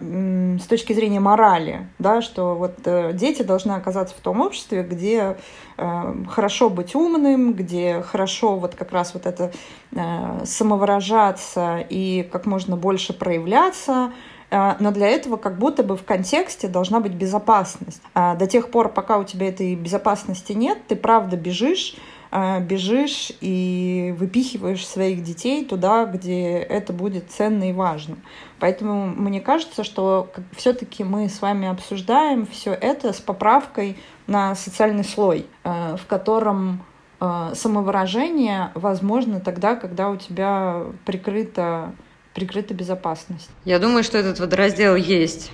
[0.63, 5.39] с точки зрения морали, да, что вот э, дети должны оказаться в том обществе, где
[5.79, 9.51] э, хорошо быть умным, где хорошо вот как раз вот это
[9.93, 14.13] э, самовыражаться и как можно больше проявляться,
[14.53, 18.03] но для этого как будто бы в контексте должна быть безопасность.
[18.15, 21.97] А до тех пор, пока у тебя этой безопасности нет, ты правда бежишь
[22.35, 28.17] а, бежишь и выпихиваешь своих детей туда, где это будет ценно и важно.
[28.59, 35.05] Поэтому мне кажется, что все-таки мы с вами обсуждаем все это с поправкой на социальный
[35.05, 36.83] слой, а, в котором
[37.21, 41.93] а, самовыражение возможно тогда, когда у тебя прикрыта,
[42.35, 43.51] прикрыта безопасность.
[43.65, 45.51] Я думаю, что этот водораздел есть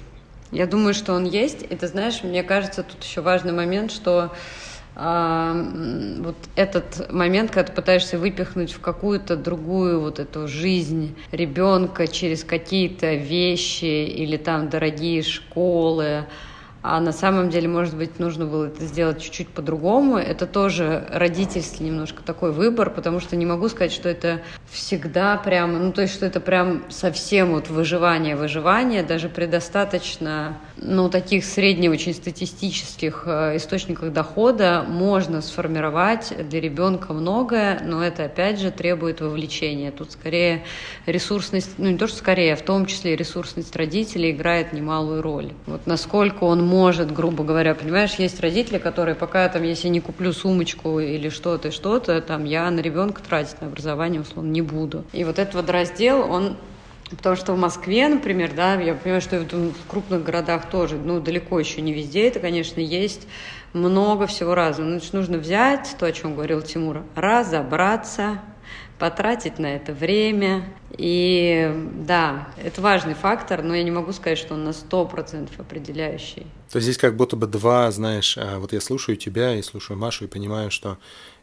[0.51, 1.63] Я думаю, что он есть.
[1.63, 4.33] И ты знаешь, мне кажется, тут еще важный момент, что
[4.95, 12.43] вот этот момент, когда ты пытаешься выпихнуть в какую-то другую вот эту жизнь ребенка через
[12.43, 16.25] какие-то вещи или там дорогие школы,
[16.83, 20.17] а на самом деле, может быть, нужно было это сделать чуть-чуть по-другому.
[20.17, 25.87] Это тоже родительский немножко такой выбор, потому что не могу сказать, что это всегда прям,
[25.87, 31.45] ну, то есть, что это прям совсем вот выживание, выживание, даже при достаточно, ну, таких
[31.45, 38.71] средне очень статистических э, источниках дохода можно сформировать для ребенка многое, но это, опять же,
[38.71, 39.91] требует вовлечения.
[39.91, 40.65] Тут скорее
[41.07, 45.53] ресурсность, ну, не то, что скорее, а в том числе ресурсность родителей играет немалую роль.
[45.67, 50.33] Вот насколько он может, грубо говоря, понимаешь, есть родители, которые пока там, если не куплю
[50.33, 55.05] сумочку или что-то, что-то, там я на ребенка тратить на образование, условно, не буду.
[55.13, 56.57] И вот этот вот раздел, он
[57.11, 61.59] Потому что в Москве, например, да, я понимаю, что в крупных городах тоже, ну, далеко
[61.59, 63.27] еще не везде это, конечно, есть
[63.73, 64.91] много всего разного.
[64.91, 68.43] Значит, нужно взять то, о чем говорил Тимур, разобраться,
[68.99, 70.75] потратить на это время.
[70.97, 71.73] И
[72.07, 76.47] да, это важный фактор, но я не могу сказать, что он на 100% определяющий.
[76.71, 79.99] То есть здесь как будто бы два, знаешь, а, вот я слушаю тебя и слушаю
[79.99, 80.99] Машу и понимаю, что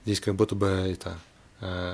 [0.05, 1.18] здесь как будто бы это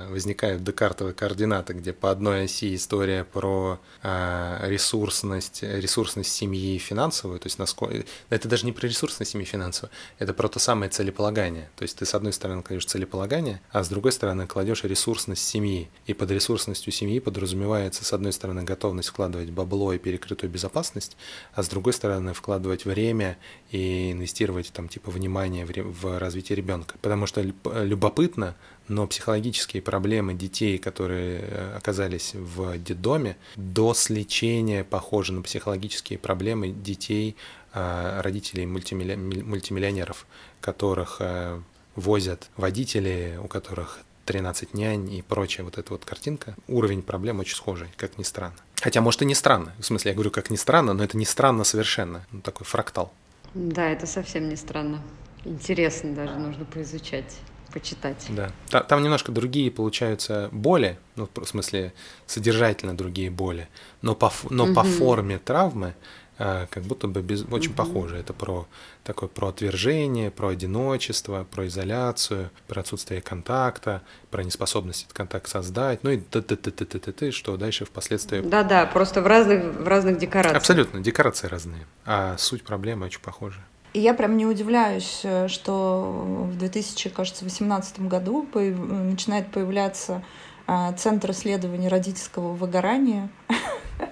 [0.09, 7.47] возникают декартовые координаты, где по одной оси история про э, ресурсность, ресурсность семьи финансовую, то
[7.47, 8.05] есть насколько...
[8.29, 11.69] Это даже не про ресурсность семьи финансовую, это про то самое целеполагание.
[11.75, 15.89] То есть ты с одной стороны кладешь целеполагание, а с другой стороны кладешь ресурсность семьи.
[16.05, 21.17] И под ресурсностью семьи подразумевается с одной стороны готовность вкладывать бабло и перекрытую безопасность,
[21.53, 23.37] а с другой стороны вкладывать время
[23.69, 26.95] и инвестировать там типа внимание в развитие ребенка.
[27.01, 28.55] Потому что любопытно,
[28.91, 36.69] но психологические проблемы детей, которые э, оказались в детдоме, до сличения похожи на психологические проблемы
[36.69, 37.37] детей,
[37.73, 40.27] э, родителей мультимиллионеров,
[40.59, 41.59] которых э,
[41.95, 47.55] возят водители, у которых 13 нянь и прочая вот эта вот картинка, уровень проблем очень
[47.55, 48.57] схожий, как ни странно.
[48.81, 49.73] Хотя, может, и не странно.
[49.79, 52.25] В смысле, я говорю, как ни странно, но это не странно совершенно.
[52.31, 53.13] Ну, такой фрактал.
[53.53, 55.01] Да, это совсем не странно.
[55.45, 57.35] Интересно даже, нужно поизучать
[57.71, 58.27] почитать.
[58.29, 58.81] Да.
[58.81, 61.93] Там немножко другие получаются боли, ну, в смысле,
[62.25, 63.67] содержательно другие боли,
[64.01, 64.73] но по, но угу.
[64.73, 65.95] по форме травмы
[66.43, 67.77] а, как будто бы без, очень угу.
[67.77, 68.17] похоже.
[68.17, 68.67] Это про
[69.03, 74.01] такое про отвержение, про одиночество, про изоляцию, про отсутствие контакта,
[74.31, 77.57] про неспособность этот контакт создать, ну и т т т т т т т что
[77.57, 78.41] дальше впоследствии.
[78.41, 80.57] Да, да, просто в разных в разных декорациях.
[80.57, 83.63] Абсолютно, декорации разные, а суть проблемы очень похожа.
[83.93, 90.23] И я прям не удивляюсь, э, что в 2018 году начинает появляться
[90.67, 93.29] а, Центр исследований родительского выгорания,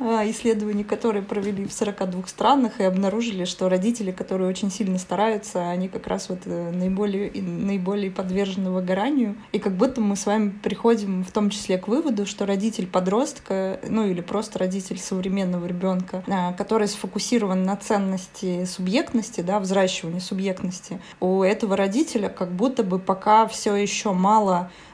[0.00, 5.88] исследований, которые провели в 42 странах и обнаружили, что родители, которые очень сильно стараются, они
[5.88, 9.36] как раз вот э, наиболее, наиболее подвержены выгоранию.
[9.52, 13.80] И как будто мы с вами приходим в том числе к выводу, что родитель подростка,
[13.88, 21.00] ну или просто родитель современного ребенка, а, который сфокусирован на ценности субъектности, да, взращивании субъектности,
[21.20, 24.70] у этого родителя как будто бы пока все еще мало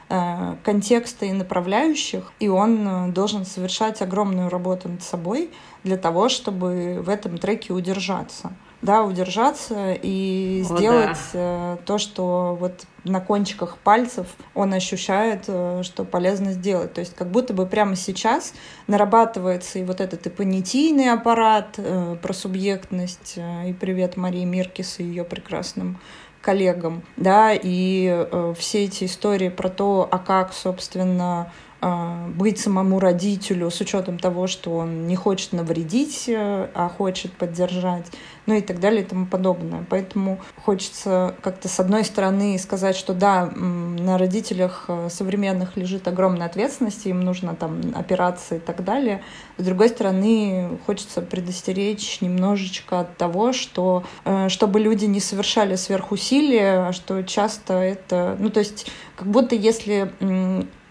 [0.63, 5.51] контекста и направляющих, и он э, должен совершать огромную работу над собой
[5.83, 8.51] для того, чтобы в этом треке удержаться.
[8.81, 11.75] Да, удержаться и О, сделать да.
[11.75, 16.93] Э, то, что вот на кончиках пальцев он ощущает, что полезно сделать.
[16.93, 18.53] То есть как будто бы прямо сейчас
[18.87, 21.79] нарабатывается и вот этот и понятийный аппарат
[22.21, 25.99] про субъектность, и привет Марии Миркис и ее прекрасным
[26.41, 31.51] коллегам, да, и э, все эти истории про то, а как, собственно,
[31.81, 38.05] быть самому родителю с учетом того, что он не хочет навредить, э, а хочет поддержать,
[38.45, 39.83] ну и так далее и тому подобное.
[39.89, 46.45] Поэтому хочется как-то с одной стороны сказать, что да, на родителях э, современных лежит огромная
[46.45, 49.23] ответственность, им нужно там опираться и так далее.
[49.57, 56.89] С другой стороны, хочется предостеречь немножечко от того, что э, чтобы люди не совершали сверхусилия,
[56.89, 60.11] а что часто это, ну то есть как будто если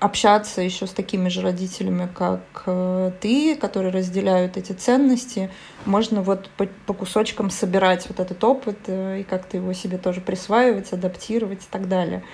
[0.01, 5.51] общаться еще с такими же родителями, как э, ты, которые разделяют эти ценности,
[5.85, 10.23] можно вот по, по кусочкам собирать вот этот опыт э, и как-то его себе тоже
[10.23, 12.25] присваивать, адаптировать и так далее.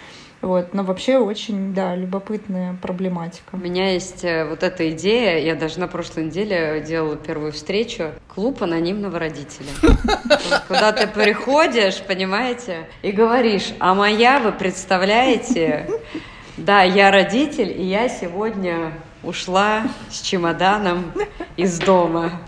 [0.43, 0.75] Вот.
[0.75, 3.55] Но вообще очень, да, любопытная проблематика.
[3.55, 8.13] У меня есть э, вот эта идея, я даже на прошлой неделе делала первую встречу,
[8.33, 9.67] клуб анонимного родителя.
[10.69, 15.89] Куда ты приходишь, понимаете, и говоришь, а моя, вы представляете,
[16.57, 18.93] да, я родитель, и я сегодня
[19.23, 21.13] ушла с чемоданом
[21.57, 22.41] из дома.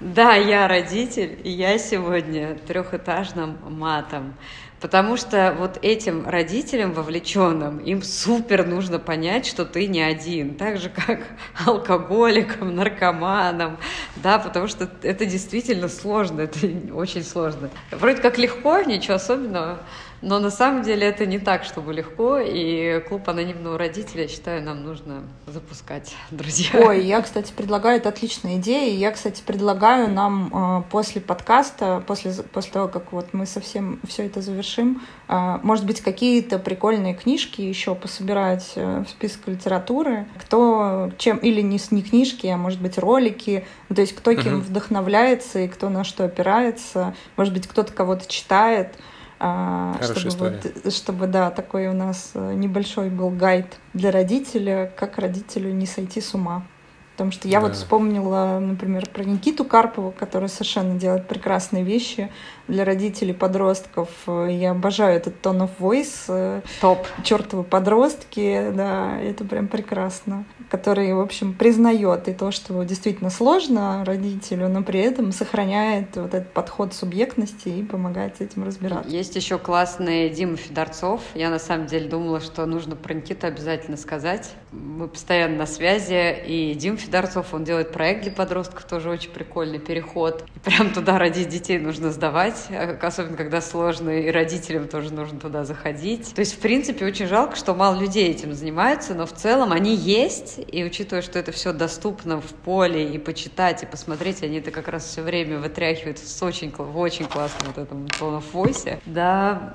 [0.00, 4.34] Да, я родитель, и я сегодня трехэтажным матом.
[4.80, 10.54] Потому что вот этим родителям вовлеченным, им супер нужно понять, что ты не один.
[10.54, 11.20] Так же, как
[11.66, 13.76] алкоголикам, наркоманам,
[14.16, 16.58] да, потому что это действительно сложно, это
[16.92, 17.70] очень сложно.
[17.90, 19.80] Вроде как легко, ничего особенного,
[20.20, 24.62] но на самом деле это не так, чтобы легко, и клуб анонимного родителя, я считаю,
[24.62, 26.70] нам нужно запускать, друзья.
[26.80, 32.32] Ой, я, кстати, предлагаю, это отличная идея, я, кстати, предлагаю нам э, после подкаста, после,
[32.52, 37.60] после того, как вот мы совсем все это завершим, э, может быть, какие-то прикольные книжки
[37.60, 42.98] еще пособирать э, в список литературы, кто чем, или не, не книжки, а может быть,
[42.98, 44.62] ролики, ну, то есть кто кем uh-huh.
[44.62, 48.94] вдохновляется и кто на что опирается, может быть, кто-то кого-то читает,
[49.40, 55.18] а, чтобы, вот, чтобы, да, такой у нас э, небольшой был гайд для родителя, как
[55.18, 56.64] родителю не сойти с ума.
[57.12, 57.66] Потому что я да.
[57.66, 62.30] вот вспомнила, например, про Никиту Карпову, который совершенно делает прекрасные вещи
[62.68, 64.08] для родителей подростков.
[64.26, 66.62] Я обожаю этот tone of voice.
[66.80, 67.06] Топ.
[67.24, 70.44] Чертовы подростки, да, это прям прекрасно.
[70.70, 76.34] Который, в общем, признает и то, что действительно сложно родителю, но при этом сохраняет вот
[76.34, 79.10] этот подход субъектности и помогает с этим разбираться.
[79.10, 81.22] Есть еще классный Дима Федорцов.
[81.34, 84.52] Я на самом деле думала, что нужно про Никиту обязательно сказать.
[84.70, 89.78] Мы постоянно на связи, и Дим Федорцов, он делает проект для подростков, тоже очень прикольный
[89.78, 90.44] переход.
[90.54, 92.57] И прям туда родить детей нужно сдавать,
[93.02, 96.34] особенно когда сложно, и родителям тоже нужно туда заходить.
[96.34, 99.94] То есть, в принципе, очень жалко, что мало людей этим занимаются, но в целом они
[99.94, 104.70] есть, и учитывая, что это все доступно в поле, и почитать, и посмотреть, они это
[104.70, 109.74] как раз все время вытряхивают с очень, в очень классном вот этом tone of да,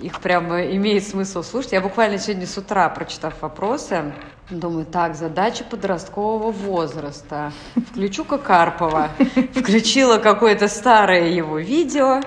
[0.00, 1.72] их прямо имеет смысл слушать.
[1.72, 4.12] Я буквально сегодня с утра, прочитав вопросы,
[4.50, 7.50] Думаю, так, задача подросткового возраста.
[7.90, 9.08] Включу-ка Карпова.
[9.54, 12.20] Включила какое-то старое его видео,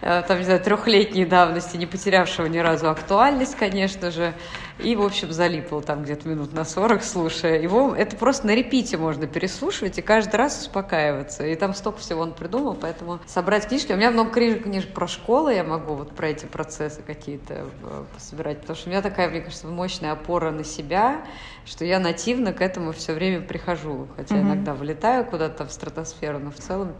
[0.00, 4.34] там, не знаю, трехлетней давности, не потерявшего ни разу актуальность, конечно же.
[4.82, 7.60] И, в общем, залипла там где-то минут на 40, слушая.
[7.60, 11.46] Его это просто на репите можно переслушивать и каждый раз успокаиваться.
[11.46, 13.92] И там столько всего он придумал, поэтому собрать книжки.
[13.92, 18.04] У меня много книжек, книжек про школы, я могу вот про эти процессы какие-то э,
[18.18, 21.26] собирать, потому что у меня такая, мне кажется, мощная опора на себя,
[21.66, 24.08] что я нативно к этому все время прихожу.
[24.16, 24.40] Хотя mm-hmm.
[24.40, 26.94] иногда вылетаю куда-то в стратосферу, но в целом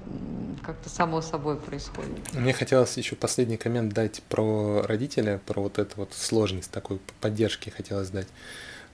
[0.62, 2.32] как-то само собой происходит.
[2.34, 7.70] Мне хотелось еще последний коммент дать про родителя, про вот эту вот сложность такой поддержки
[7.70, 8.28] хотелось дать.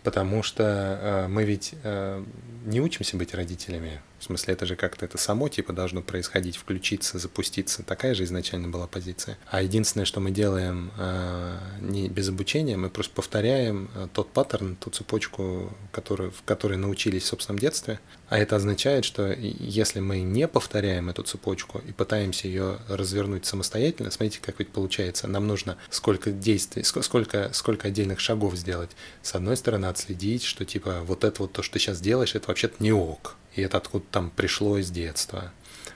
[0.02, 2.24] Потому что э, мы ведь э,
[2.64, 4.00] не учимся быть родителями.
[4.20, 7.82] В смысле, это же как-то это само типа должно происходить, включиться, запуститься.
[7.82, 9.36] Такая же изначально была позиция.
[9.50, 14.76] А единственное, что мы делаем э, не без обучения, мы просто повторяем э, тот паттерн,
[14.76, 17.98] ту цепочку, которую, в которой научились в собственном детстве.
[18.28, 24.10] А это означает, что если мы не повторяем эту цепочку и пытаемся ее развернуть самостоятельно,
[24.10, 25.28] смотрите, как ведь получается.
[25.28, 28.90] Нам нужно сколько действий, сколько, сколько отдельных шагов сделать.
[29.22, 32.48] С одной стороны, отследить, что типа вот это вот то, что ты сейчас делаешь, это
[32.48, 35.52] вообще-то не ок и это откуда там пришло из детства.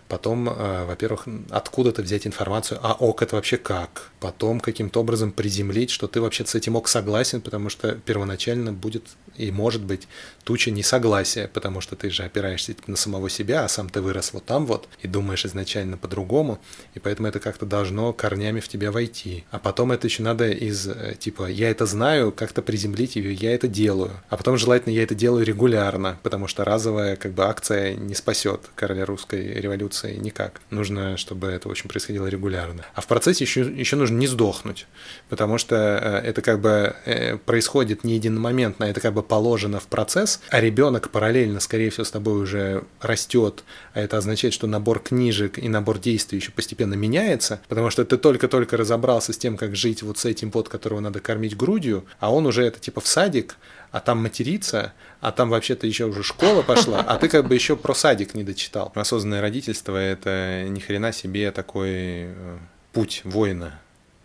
[0.09, 4.11] Потом, э, во-первых, откуда-то взять информацию, а ок, это вообще как?
[4.19, 9.05] Потом каким-то образом приземлить, что ты вообще с этим ок согласен, потому что первоначально будет
[9.37, 10.09] и может быть
[10.45, 14.45] туча несогласия, потому что ты же опираешься на самого себя, а сам ты вырос вот
[14.45, 16.59] там вот и думаешь изначально по-другому,
[16.95, 19.45] и поэтому это как-то должно корнями в тебя войти.
[19.51, 23.55] А потом это еще надо из э, типа «я это знаю», как-то приземлить ее «я
[23.55, 24.13] это делаю».
[24.29, 28.63] А потом желательно «я это делаю регулярно», потому что разовая как бы акция не спасет
[28.75, 30.61] короля русской революции никак.
[30.71, 32.85] Нужно, чтобы это, общем, происходило регулярно.
[32.95, 34.87] А в процессе еще, еще нужно не сдохнуть,
[35.29, 39.87] потому что э, это как бы э, происходит не единомоментно, это как бы положено в
[39.87, 43.65] процесс, а ребенок параллельно, скорее всего, с тобой уже растет,
[43.95, 48.17] а это означает, что набор книжек и набор действий еще постепенно меняется, потому что ты
[48.17, 52.33] только-только разобрался с тем, как жить вот с этим вот, которого надо кормить грудью, а
[52.33, 53.57] он уже это типа в садик,
[53.91, 57.77] а там материться, а там вообще-то еще уже школа пошла, а ты как бы еще
[57.77, 58.93] про садик не дочитал.
[58.95, 62.59] Осознанное родительство— это ни хрена себе такой э,
[62.93, 63.81] путь воина,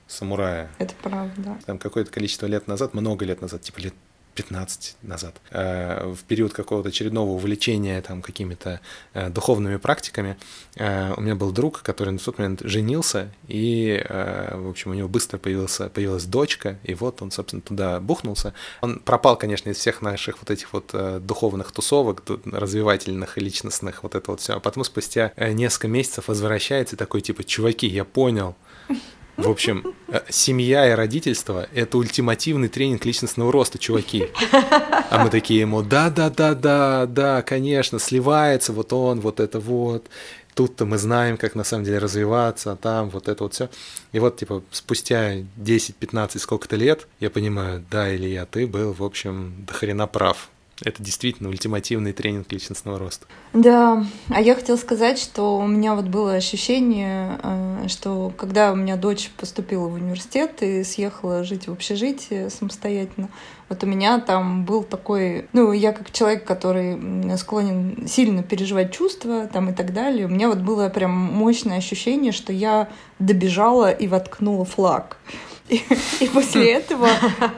[0.07, 0.69] самурая.
[0.77, 1.57] Это правда.
[1.65, 3.93] Там какое-то количество лет назад, много лет назад, типа лет
[4.35, 8.81] 15 назад, э, в период какого-то очередного увлечения там какими-то
[9.13, 10.37] э, духовными практиками,
[10.75, 15.07] э, у меня был друг, который на тот момент женился, и, в общем, у него
[15.07, 18.53] быстро появился, появилась дочка, и вот он, собственно, туда бухнулся.
[18.81, 20.93] Он пропал, конечно, из всех наших вот этих вот
[21.25, 24.53] духовных тусовок, развивательных и личностных, вот это вот все.
[24.53, 28.55] А потом спустя несколько месяцев возвращается такой, типа, чуваки, я понял,
[29.37, 34.29] В общем, э, семья и родительство– это ультимативный тренинг личностного роста, чуваки.
[35.09, 40.07] А мы такие ему, да-да-да-да, да, конечно, сливается вот он, вот это вот.
[40.53, 43.69] Тут-то мы знаем, как на самом деле развиваться, а там вот это вот все.
[44.13, 49.65] И вот, типа, спустя 10-15 сколько-то лет я понимаю, да, Илья, ты был, в общем,
[49.67, 50.49] до хрена прав
[50.83, 53.25] это действительно ультимативный тренинг личностного роста.
[53.53, 58.75] Да, а я хотела сказать, что у меня вот было ощущение, э, что когда у
[58.75, 63.29] меня дочь поступила в университет и съехала жить в общежитие самостоятельно,
[63.69, 69.47] вот у меня там был такой, ну, я как человек, который склонен сильно переживать чувства
[69.47, 74.07] там и так далее, у меня вот было прям мощное ощущение, что я добежала и
[74.07, 75.17] воткнула флаг.
[75.67, 77.09] И, после этого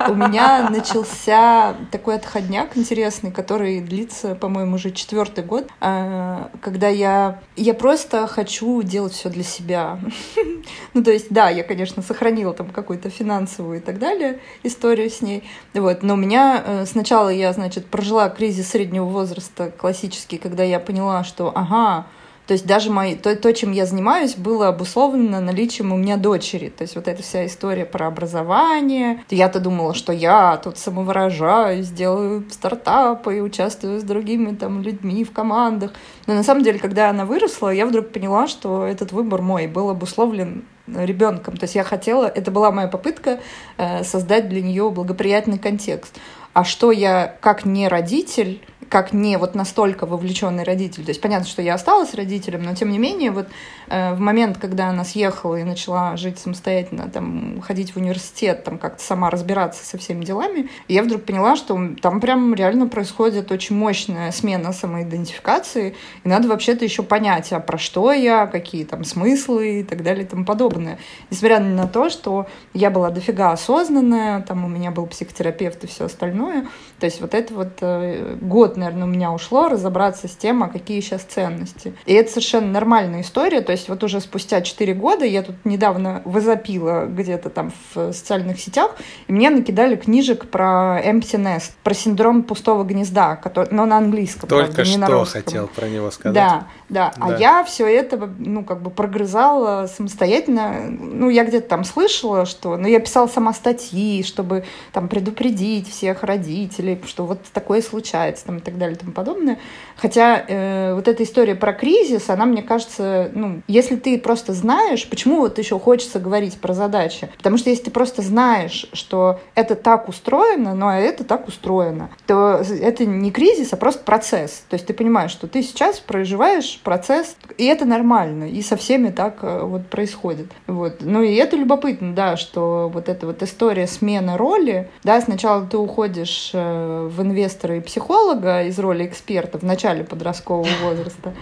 [0.08, 7.42] у меня начался такой отходняк интересный, который длится, по-моему, уже четвертый год, а, когда я,
[7.58, 10.00] я просто хочу делать все для себя.
[10.94, 15.22] Ну, то есть, да, я, конечно, сохранила там какую-то финансовую и так далее историю с
[15.22, 15.44] ней.
[15.74, 16.02] Вот.
[16.02, 21.24] Но у меня э, сначала я, значит, прожила кризис среднего возраста классический, когда я поняла,
[21.24, 22.08] что, ага,
[22.48, 26.70] то есть даже мои, то, то, чем я занимаюсь, было обусловлено наличием у меня дочери.
[26.70, 29.22] То есть вот эта вся история про образование.
[29.30, 35.92] Я-то думала, что я тут самовыражаюсь, делаю стартапы участвую с другими там людьми в командах.
[36.26, 39.90] Но на самом деле, когда она выросла, я вдруг поняла, что этот выбор мой был
[39.90, 41.58] обусловлен ребенком.
[41.58, 43.42] То есть я хотела, это была моя попытка
[43.78, 46.16] э, создать для нее благоприятный контекст.
[46.54, 51.04] А что я, как не родитель, как не вот настолько вовлеченный родитель.
[51.04, 53.48] То есть понятно, что я осталась родителем, но тем не менее вот
[53.90, 58.78] э, в момент, когда она съехала и начала жить самостоятельно, там ходить в университет, там
[58.78, 63.76] как-то сама разбираться со всеми делами, я вдруг поняла, что там прям реально происходит очень
[63.76, 69.82] мощная смена самоидентификации, и надо вообще-то еще понять, а про что я, какие там смыслы
[69.82, 71.00] и так далее и тому подобное.
[71.30, 76.06] Несмотря на то, что я была дофига осознанная, там у меня был психотерапевт и все
[76.06, 76.68] остальное,
[77.00, 80.68] то есть вот это вот э, год наверное, у меня ушло разобраться с тем, а
[80.68, 81.94] какие сейчас ценности.
[82.06, 83.62] И это совершенно нормальная история.
[83.62, 88.60] То есть вот уже спустя 4 года я тут недавно возопила где-то там в социальных
[88.60, 88.96] сетях,
[89.28, 94.50] и мне накидали книжек про empty nest, про синдром пустого гнезда, который, но на английском.
[94.50, 95.44] Только правда, что на русском.
[95.44, 96.34] хотел про него сказать.
[96.34, 97.26] Да, да, да.
[97.26, 100.86] А я все это, ну, как бы прогрызала самостоятельно.
[100.90, 102.78] Ну, я где-то там слышала, что...
[102.78, 108.46] Ну, я писала сама статьи, чтобы там предупредить всех родителей, что вот такое случается.
[108.46, 109.60] Там, так далее и тому подобное.
[109.96, 115.08] Хотя э, вот эта история про кризис, она, мне кажется, ну, если ты просто знаешь,
[115.10, 117.30] почему вот еще хочется говорить про задачи?
[117.38, 122.62] Потому что если ты просто знаешь, что это так устроено, но это так устроено, то
[122.82, 124.66] это не кризис, а просто процесс.
[124.70, 129.10] То есть ты понимаешь, что ты сейчас проживаешь процесс, и это нормально, и со всеми
[129.10, 130.48] так э, вот происходит.
[130.68, 130.98] Вот.
[131.00, 135.78] Ну и это любопытно, да, что вот эта вот история смены роли, да, сначала ты
[135.78, 141.34] уходишь э, в инвестора и психолога, из роли эксперта в начале подросткового возраста.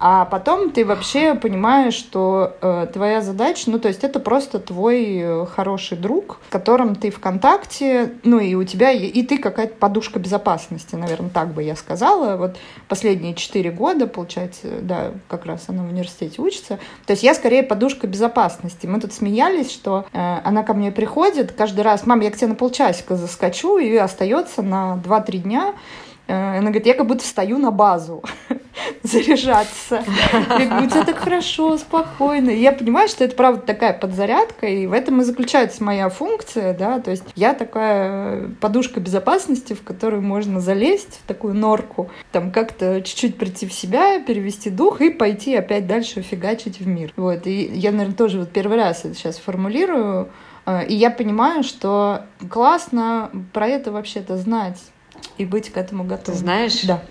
[0.00, 5.16] А потом ты вообще понимаешь, что э, твоя задача, ну то есть это просто твой
[5.16, 9.74] э, хороший друг, с которым ты в контакте, ну и у тебя, и ты какая-то
[9.74, 12.36] подушка безопасности, наверное, так бы я сказала.
[12.36, 16.78] Вот последние четыре года, получается, да, как раз она в университете учится.
[17.06, 18.86] То есть я скорее подушка безопасности.
[18.86, 22.48] Мы тут смеялись, что э, она ко мне приходит каждый раз, мам, я к тебе
[22.48, 25.74] на полчасика заскочу, и остается на 2-3 дня.
[26.28, 28.22] Э, она говорит, я как будто встаю на базу
[29.02, 30.04] заряжаться.
[30.58, 32.50] Я говорю, у тебя так хорошо, спокойно.
[32.50, 36.74] И я понимаю, что это, правда, такая подзарядка, и в этом и заключается моя функция,
[36.74, 42.52] да, то есть я такая подушка безопасности, в которую можно залезть, в такую норку, там
[42.52, 47.12] как-то чуть-чуть прийти в себя, перевести дух и пойти опять дальше фигачить в мир.
[47.16, 50.28] Вот, и я, наверное, тоже вот первый раз это сейчас формулирую,
[50.66, 54.78] э, и я понимаю, что классно про это вообще-то знать
[55.36, 56.38] и быть к этому готовым.
[56.38, 56.82] знаешь?
[56.82, 57.02] Да.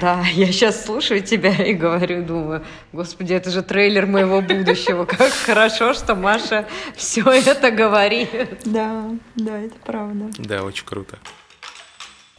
[0.00, 5.04] Да, я сейчас слушаю тебя и говорю, думаю, господи, это же трейлер моего будущего.
[5.04, 6.66] Как хорошо, что Маша
[6.96, 8.30] все это говорит.
[8.64, 10.30] Да, да, это правда.
[10.38, 11.18] Да, очень круто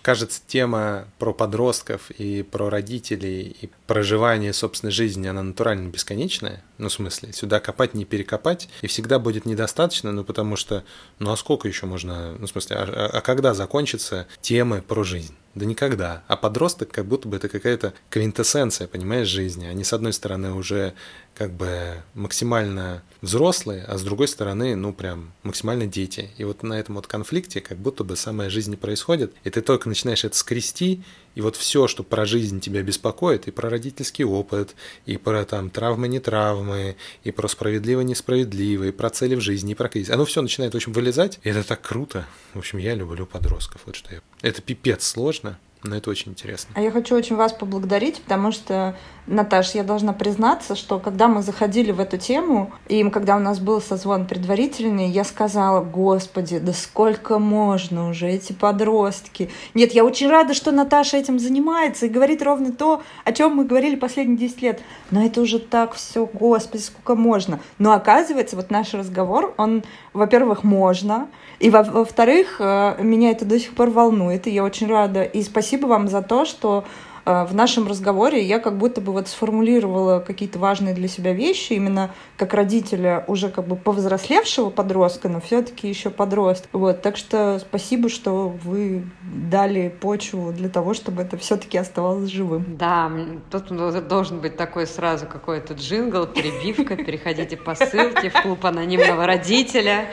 [0.08, 6.64] кажется, тема про подростков и про родителей и проживание собственной жизни, она натурально бесконечная.
[6.78, 10.86] Ну, в смысле, сюда копать, не перекопать, и всегда будет недостаточно, ну, потому что,
[11.20, 15.04] ну, а сколько еще можно, ну, в смысле, а, а, а когда закончатся темы про
[15.04, 15.36] жизнь?
[15.56, 16.24] Да никогда.
[16.28, 19.66] А подросток как будто бы это какая-то квинтэссенция, понимаешь, жизни.
[19.66, 20.94] Они, с одной стороны, уже
[21.38, 26.32] как бы максимально взрослые, а с другой стороны, ну прям максимально дети.
[26.38, 29.62] И вот на этом вот конфликте как будто бы самая жизнь не происходит, и ты
[29.62, 31.04] только начинаешь это скрести,
[31.36, 34.74] и вот все, что про жизнь тебя беспокоит, и про родительский опыт,
[35.06, 39.74] и про там травмы, не травмы, и про справедливо, несправедливо, и про цели в жизни,
[39.74, 42.26] и про кризис, оно все начинает, в общем, вылезать, и это так круто.
[42.56, 44.22] В общем, я люблю подростков, вот что я.
[44.42, 46.72] Это пипец сложно, но это очень интересно.
[46.76, 48.96] А я хочу очень вас поблагодарить, потому что,
[49.26, 53.60] Наташ, я должна признаться, что когда мы заходили в эту тему, и когда у нас
[53.60, 59.50] был созвон предварительный, я сказала, господи, да сколько можно уже, эти подростки.
[59.74, 63.66] Нет, я очень рада, что Наташа этим занимается и говорит ровно то, о чем мы
[63.66, 64.82] говорили последние 10 лет.
[65.12, 67.60] Но это уже так все, господи, сколько можно.
[67.80, 69.84] Но оказывается, вот наш разговор, он,
[70.18, 71.28] во-первых, можно,
[71.60, 75.24] и во-вторых, э, меня это до сих пор волнует, и я очень рада.
[75.24, 76.84] И спасибо вам за то, что
[77.28, 82.12] в нашем разговоре я как будто бы вот сформулировала какие-то важные для себя вещи, именно
[82.38, 86.70] как родителя уже как бы повзрослевшего подростка, но все-таки еще подростка.
[86.72, 92.78] Вот, так что спасибо, что вы дали почву для того, чтобы это все-таки оставалось живым.
[92.78, 93.12] Да,
[93.52, 93.76] тут
[94.08, 100.06] должен быть такой сразу какой-то джингл, перебивка, переходите по ссылке в клуб анонимного родителя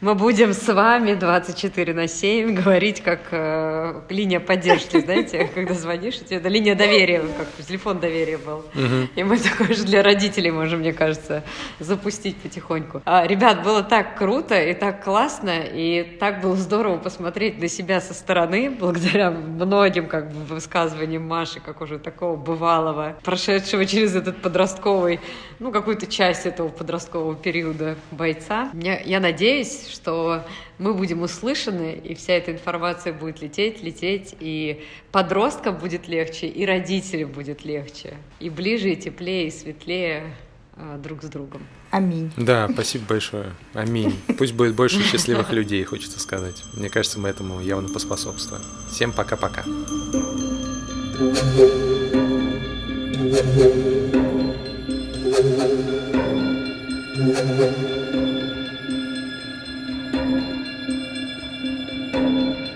[0.00, 6.20] мы будем с вами 24 на 7 говорить как э, линия поддержки, знаете, когда звонишь,
[6.30, 8.58] это линия доверия, как телефон доверия был.
[8.58, 9.08] Угу.
[9.16, 11.42] И мы такой же для родителей можем, мне кажется,
[11.80, 13.02] запустить потихоньку.
[13.04, 18.00] А, ребят, было так круто и так классно, и так было здорово посмотреть на себя
[18.00, 24.40] со стороны, благодаря многим как бы высказываниям Маши, как уже такого бывалого, прошедшего через этот
[24.42, 25.18] подростковый,
[25.58, 28.70] ну, какую-то часть этого подросткового периода бойца.
[28.74, 30.46] Я, я надеюсь, что
[30.78, 36.64] мы будем услышаны, и вся эта информация будет лететь, лететь, и подросткам будет легче, и
[36.66, 40.34] родителям будет легче, и ближе, и теплее, и светлее
[40.76, 41.62] а, друг с другом.
[41.90, 42.30] Аминь.
[42.36, 43.54] Да, спасибо большое.
[43.72, 44.14] Аминь.
[44.38, 46.62] Пусть будет больше счастливых людей, хочется сказать.
[46.74, 48.62] Мне кажется, мы этому явно поспособствуем.
[48.90, 49.64] Всем пока-пока.
[57.20, 58.17] Thank you.
[62.18, 62.67] Thank you.